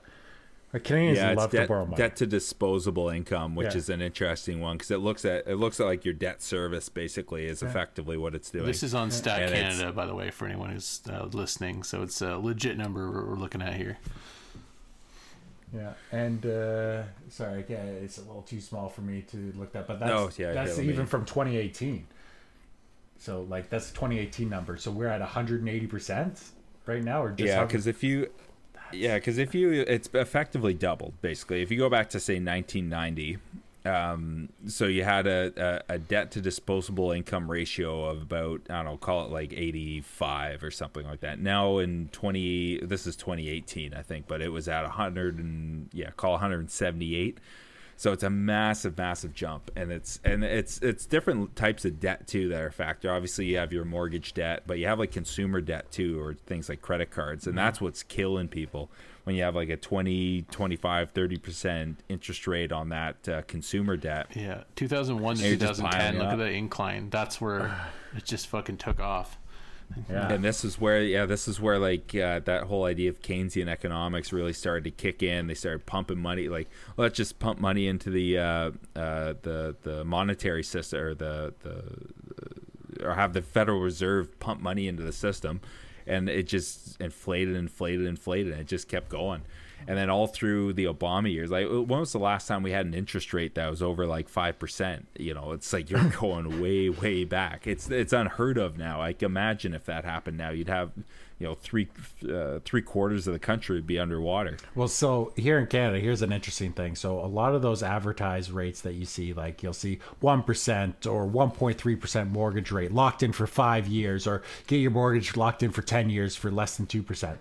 [0.72, 1.96] Like Canadians yeah, it's love to debt, borrow money.
[1.96, 3.78] debt to disposable income, which Yeah.
[3.78, 6.88] is an interesting one because it looks at it looks at like your debt service
[6.88, 8.66] basically is effectively what it's doing.
[8.66, 11.84] This is on Stat And Canada, by the way, for anyone who's uh, listening.
[11.84, 13.98] So it's a legit number we're we're looking at here.
[15.72, 19.88] Yeah, and uh, sorry, yeah, it's a little too small for me to look that,
[19.88, 22.06] but that's Oh, yeah, that's yeah, let me- even from 2018.
[23.24, 24.76] So like that's 2018 number.
[24.76, 26.42] So we're at 180 percent
[26.84, 28.30] right now, or just yeah because if you
[28.92, 31.62] yeah because if you it's effectively doubled basically.
[31.62, 33.38] If you go back to say 1990
[33.86, 38.76] um, so you had a, a, a debt to disposable income ratio of about i
[38.76, 41.38] don't know call it like 85 or something like that.
[41.38, 46.10] Now in 20 this is 2018 i think but it was at 100 and yeah
[46.10, 47.38] call 178
[47.96, 52.26] so it's a massive, massive jump, and it's and it's it's different types of debt
[52.26, 53.10] too that are a factor.
[53.10, 56.68] Obviously, you have your mortgage debt, but you have like consumer debt too, or things
[56.68, 58.90] like credit cards, and that's what's killing people
[59.24, 63.96] when you have like a 20, 25, 30 percent interest rate on that uh, consumer
[63.96, 64.26] debt.
[64.34, 66.18] Yeah, two thousand one to two thousand ten.
[66.18, 66.32] Look up.
[66.34, 67.10] at the incline.
[67.10, 67.74] That's where
[68.16, 69.38] it just fucking took off.
[70.10, 73.22] Yeah, And this is where, yeah, this is where like uh, that whole idea of
[73.22, 75.46] Keynesian economics really started to kick in.
[75.46, 80.04] They started pumping money, like let's just pump money into the uh, uh, the the
[80.04, 85.60] monetary system or the the or have the Federal Reserve pump money into the system,
[86.06, 89.42] and it just inflated, inflated, inflated, and it just kept going.
[89.86, 92.86] And then all through the Obama years, like when was the last time we had
[92.86, 95.06] an interest rate that was over like five percent?
[95.18, 97.66] You know, it's like you're going way, way back.
[97.66, 98.98] It's it's unheard of now.
[98.98, 100.92] Like imagine if that happened now, you'd have
[101.38, 101.88] you know three
[102.32, 104.56] uh, three quarters of the country would be underwater.
[104.74, 106.94] Well, so here in Canada, here's an interesting thing.
[106.94, 111.06] So a lot of those advertised rates that you see, like you'll see one percent
[111.06, 114.90] or one point three percent mortgage rate locked in for five years, or get your
[114.90, 117.38] mortgage locked in for ten years for less than two percent.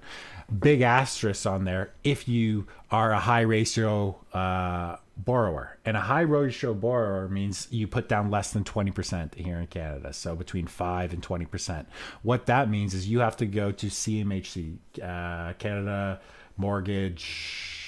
[0.60, 6.22] Big asterisk on there if you are a high ratio uh, borrower, and a high
[6.22, 10.14] ratio borrower means you put down less than twenty percent here in Canada.
[10.14, 11.88] So between five and twenty percent.
[12.22, 16.22] What that means is you have to go to CMHC, uh, Canada
[16.58, 17.83] Mortgage.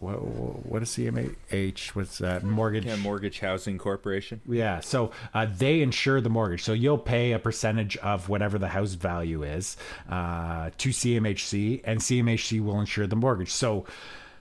[0.00, 1.88] What, what is CMH?
[1.88, 2.42] What's that?
[2.42, 2.86] Mortgage.
[2.86, 4.40] Yeah, Mortgage Housing Corporation.
[4.48, 6.62] Yeah, so uh, they insure the mortgage.
[6.62, 9.76] So you'll pay a percentage of whatever the house value is
[10.08, 13.50] uh, to CMHC, and CMHC will insure the mortgage.
[13.52, 13.84] So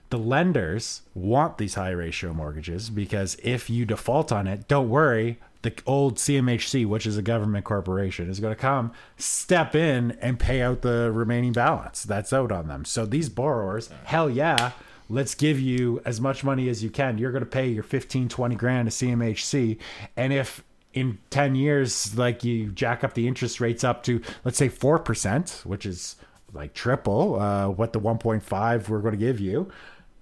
[0.10, 5.40] the lenders want these high ratio mortgages because if you default on it, don't worry.
[5.62, 10.40] The old CMHC, which is a government corporation, is going to come step in and
[10.40, 12.86] pay out the remaining balance that's out on them.
[12.86, 14.72] So these borrowers, hell yeah,
[15.10, 17.18] let's give you as much money as you can.
[17.18, 19.78] You're going to pay your 15, 20 grand to CMHC.
[20.16, 24.58] And if in 10 years like you jack up the interest rates up to let's
[24.58, 26.16] say 4% which is
[26.52, 29.72] like triple uh, what the 1.5 we're going to give you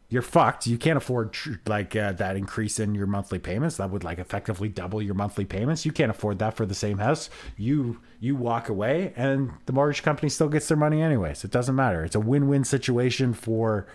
[0.10, 0.68] you're fucked.
[0.68, 1.36] You can't afford
[1.66, 5.44] like uh, that increase in your monthly payments that would like effectively double your monthly
[5.44, 5.86] payments.
[5.86, 7.30] You can't afford that for the same house.
[7.58, 11.44] You you walk away and the mortgage company still gets their money anyways.
[11.44, 12.06] It doesn't matter.
[12.06, 13.86] It's a win-win situation for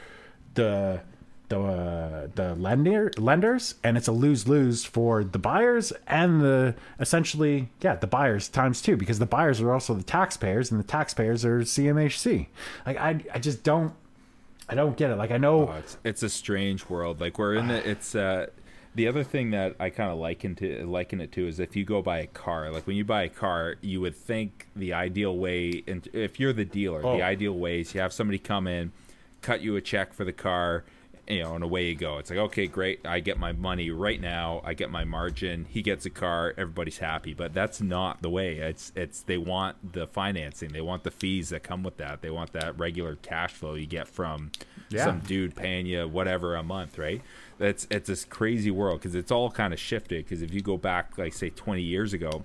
[0.54, 1.00] the
[1.48, 6.74] the uh, the lender lenders and it's a lose lose for the buyers and the
[6.98, 10.84] essentially yeah the buyers times two because the buyers are also the taxpayers and the
[10.86, 12.46] taxpayers are CMHC
[12.86, 13.92] like I I just don't
[14.68, 17.20] I don't get it like I know Oh, it's it's a strange world.
[17.20, 18.46] Like we're in the it's uh
[18.94, 21.84] the other thing that I kind of liken to liken it to is if you
[21.84, 25.36] go buy a car, like when you buy a car, you would think the ideal
[25.36, 27.16] way, and if you're the dealer, Oh.
[27.16, 28.92] the ideal way is you have somebody come in,
[29.42, 30.84] cut you a check for the car,
[31.28, 32.18] you know, and away you go.
[32.18, 35.82] It's like okay, great, I get my money right now, I get my margin, he
[35.82, 37.34] gets a car, everybody's happy.
[37.34, 38.56] But that's not the way.
[38.58, 42.30] It's it's they want the financing, they want the fees that come with that, they
[42.30, 44.50] want that regular cash flow you get from
[44.90, 45.04] Yeah.
[45.04, 47.22] some dude paying you whatever a month, right?
[47.58, 50.24] That's it's this crazy world because it's all kind of shifted.
[50.24, 52.42] Because if you go back, like say 20 years ago,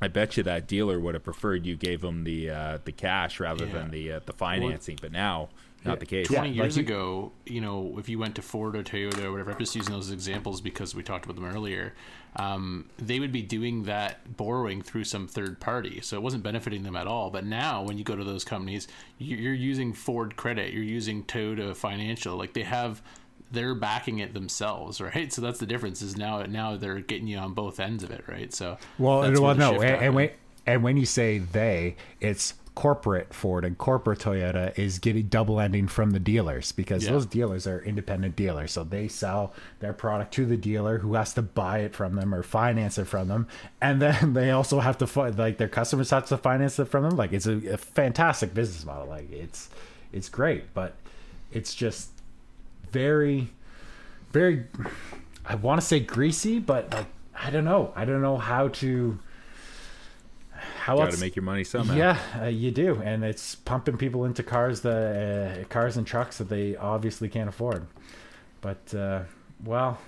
[0.00, 3.40] I bet you that dealer would have preferred you gave him the uh, the cash
[3.40, 3.72] rather Yeah.
[3.72, 4.98] than the uh, the financing.
[5.00, 5.48] But now,
[5.86, 6.26] not the case.
[6.28, 9.32] 20 Yeah, years like ago, you know, if you went to Ford or Toyota or
[9.32, 11.94] whatever, I'm just using those examples because we talked about them earlier,
[12.36, 16.00] um, they would be doing that borrowing through some third party.
[16.02, 17.30] So it wasn't benefiting them at all.
[17.30, 21.24] But now, when you go to those companies, you- you're using Ford Credit, you're using
[21.24, 22.36] Toyota Financial.
[22.36, 23.00] Like they have,
[23.52, 25.32] they're backing it themselves, right?
[25.32, 28.24] So that's the difference is now now they're getting you on both ends of it,
[28.28, 28.52] right?
[28.52, 30.14] So Well, that's where well, no, and, and happened.
[30.16, 30.30] when
[30.66, 35.88] and when you say they, it's corporate Ford and corporate Toyota is getting double ending
[35.88, 37.12] from the dealers because Yeah.
[37.12, 41.34] those dealers are independent dealers, so they sell their product to the dealer who has
[41.34, 43.48] to buy it from them or finance it from them,
[43.80, 47.16] and then they also have to like their customers have to finance it from them.
[47.16, 49.06] Like it's a, a fantastic business model.
[49.08, 49.70] Like it's
[50.12, 50.94] it's great, but
[51.50, 52.10] it's just
[52.92, 53.48] very
[54.32, 54.64] very
[55.46, 57.92] I want to say greasy, but like I don't know.
[57.96, 59.18] I don't know how to
[60.84, 61.10] how else?
[61.10, 61.94] Got to make your money somehow.
[61.94, 66.38] yeah, uh, you do, and it's pumping people into cars the uh, cars and trucks
[66.38, 67.86] that they obviously can't afford.
[68.60, 69.22] But uh,
[69.64, 69.98] well,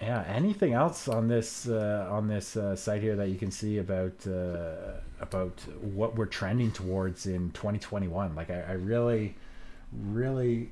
[0.00, 0.24] yeah.
[0.26, 4.26] Anything else on this uh, on this uh, site here that you can see about
[4.26, 8.34] uh, about what we're trending towards in 2021?
[8.34, 9.34] Like, I, I really,
[9.92, 10.70] really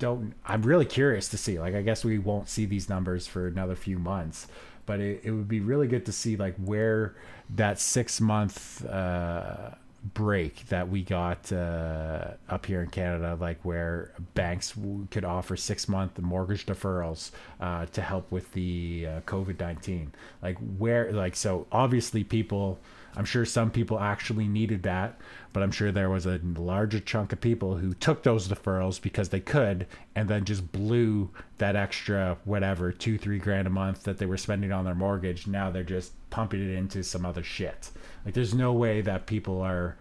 [0.00, 0.34] don't.
[0.44, 1.60] I'm really curious to see.
[1.60, 4.48] Like, I guess we won't see these numbers for another few months,
[4.88, 7.14] but it, it would be really good to see like where
[7.50, 9.72] that six month uh,
[10.14, 14.72] break that we got uh, up here in Canada, like where banks
[15.10, 20.10] could offer six month mortgage deferrals uh, to help with the uh, COVID nineteen.
[20.42, 22.80] Like where, like so, obviously people.
[23.16, 25.18] I'm sure some people actually needed that,
[25.52, 29.30] but I'm sure there was a larger chunk of people who took those deferrals because
[29.30, 34.18] they could and then just blew that extra whatever, two, three grand a month that
[34.18, 35.46] they were spending on their mortgage.
[35.46, 37.90] Now they're just pumping it into some other shit.
[38.24, 39.96] Like there's no way that people are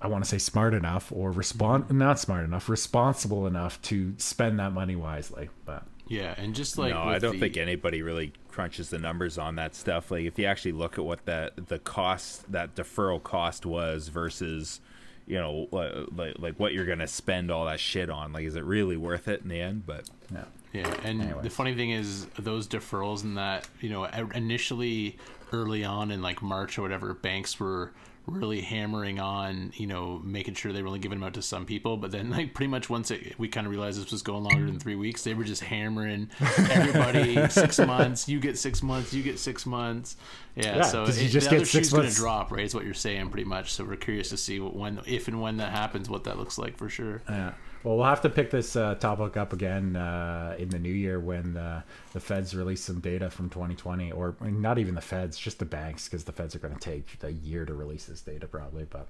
[0.00, 4.58] I want to say smart enough or respond not smart enough, responsible enough to spend
[4.60, 5.50] that money wisely.
[5.64, 9.38] But yeah, and just like no, I don't the- think anybody really crunches the numbers
[9.38, 10.10] on that stuff.
[10.10, 14.80] Like if you actually look at what that the cost that deferral cost was versus,
[15.28, 18.32] you know, like like what you're gonna spend all that shit on.
[18.32, 19.86] Like, is it really worth it in the end?
[19.86, 20.44] But yeah.
[20.72, 24.04] Yeah, and the funny thing is those deferrals and that you know
[24.34, 25.16] initially
[25.52, 27.92] early on in like March or whatever, banks were
[28.28, 31.64] really hammering on you know making sure they were only giving them out to some
[31.66, 34.44] people, but then like pretty much once it, we kind of realized this was going
[34.44, 36.28] longer than three weeks, they were just hammering
[36.70, 38.28] everybody six months.
[38.28, 39.12] You get six months.
[39.12, 40.16] You get six months.
[40.54, 42.64] Yeah, Yeah, so 'cause you just the get other shoe's going to drop, right?
[42.64, 43.72] Is what you're saying pretty much.
[43.72, 46.58] So we're curious to see what, when, if and when that happens, what that looks
[46.58, 47.22] like for sure.
[47.28, 47.52] Yeah.
[47.88, 51.18] Well, we'll have to pick this uh, topic up again uh, in the new year
[51.18, 51.80] when uh,
[52.12, 56.06] the feds release some data from 2020, or not even the feds, just the banks,
[56.06, 58.84] because the feds are going to take a year to release this data probably.
[58.84, 59.08] But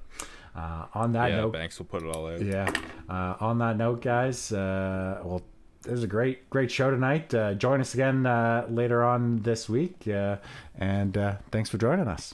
[0.55, 2.41] uh, on that yeah, note, banks will put it all out.
[2.41, 2.71] yeah.
[3.09, 5.43] Uh, on that note, guys, uh, well,
[5.85, 7.35] it was a great, great show tonight.
[7.35, 10.37] Uh, join us again uh, later on this week, uh,
[10.77, 12.33] and uh, thanks for joining us.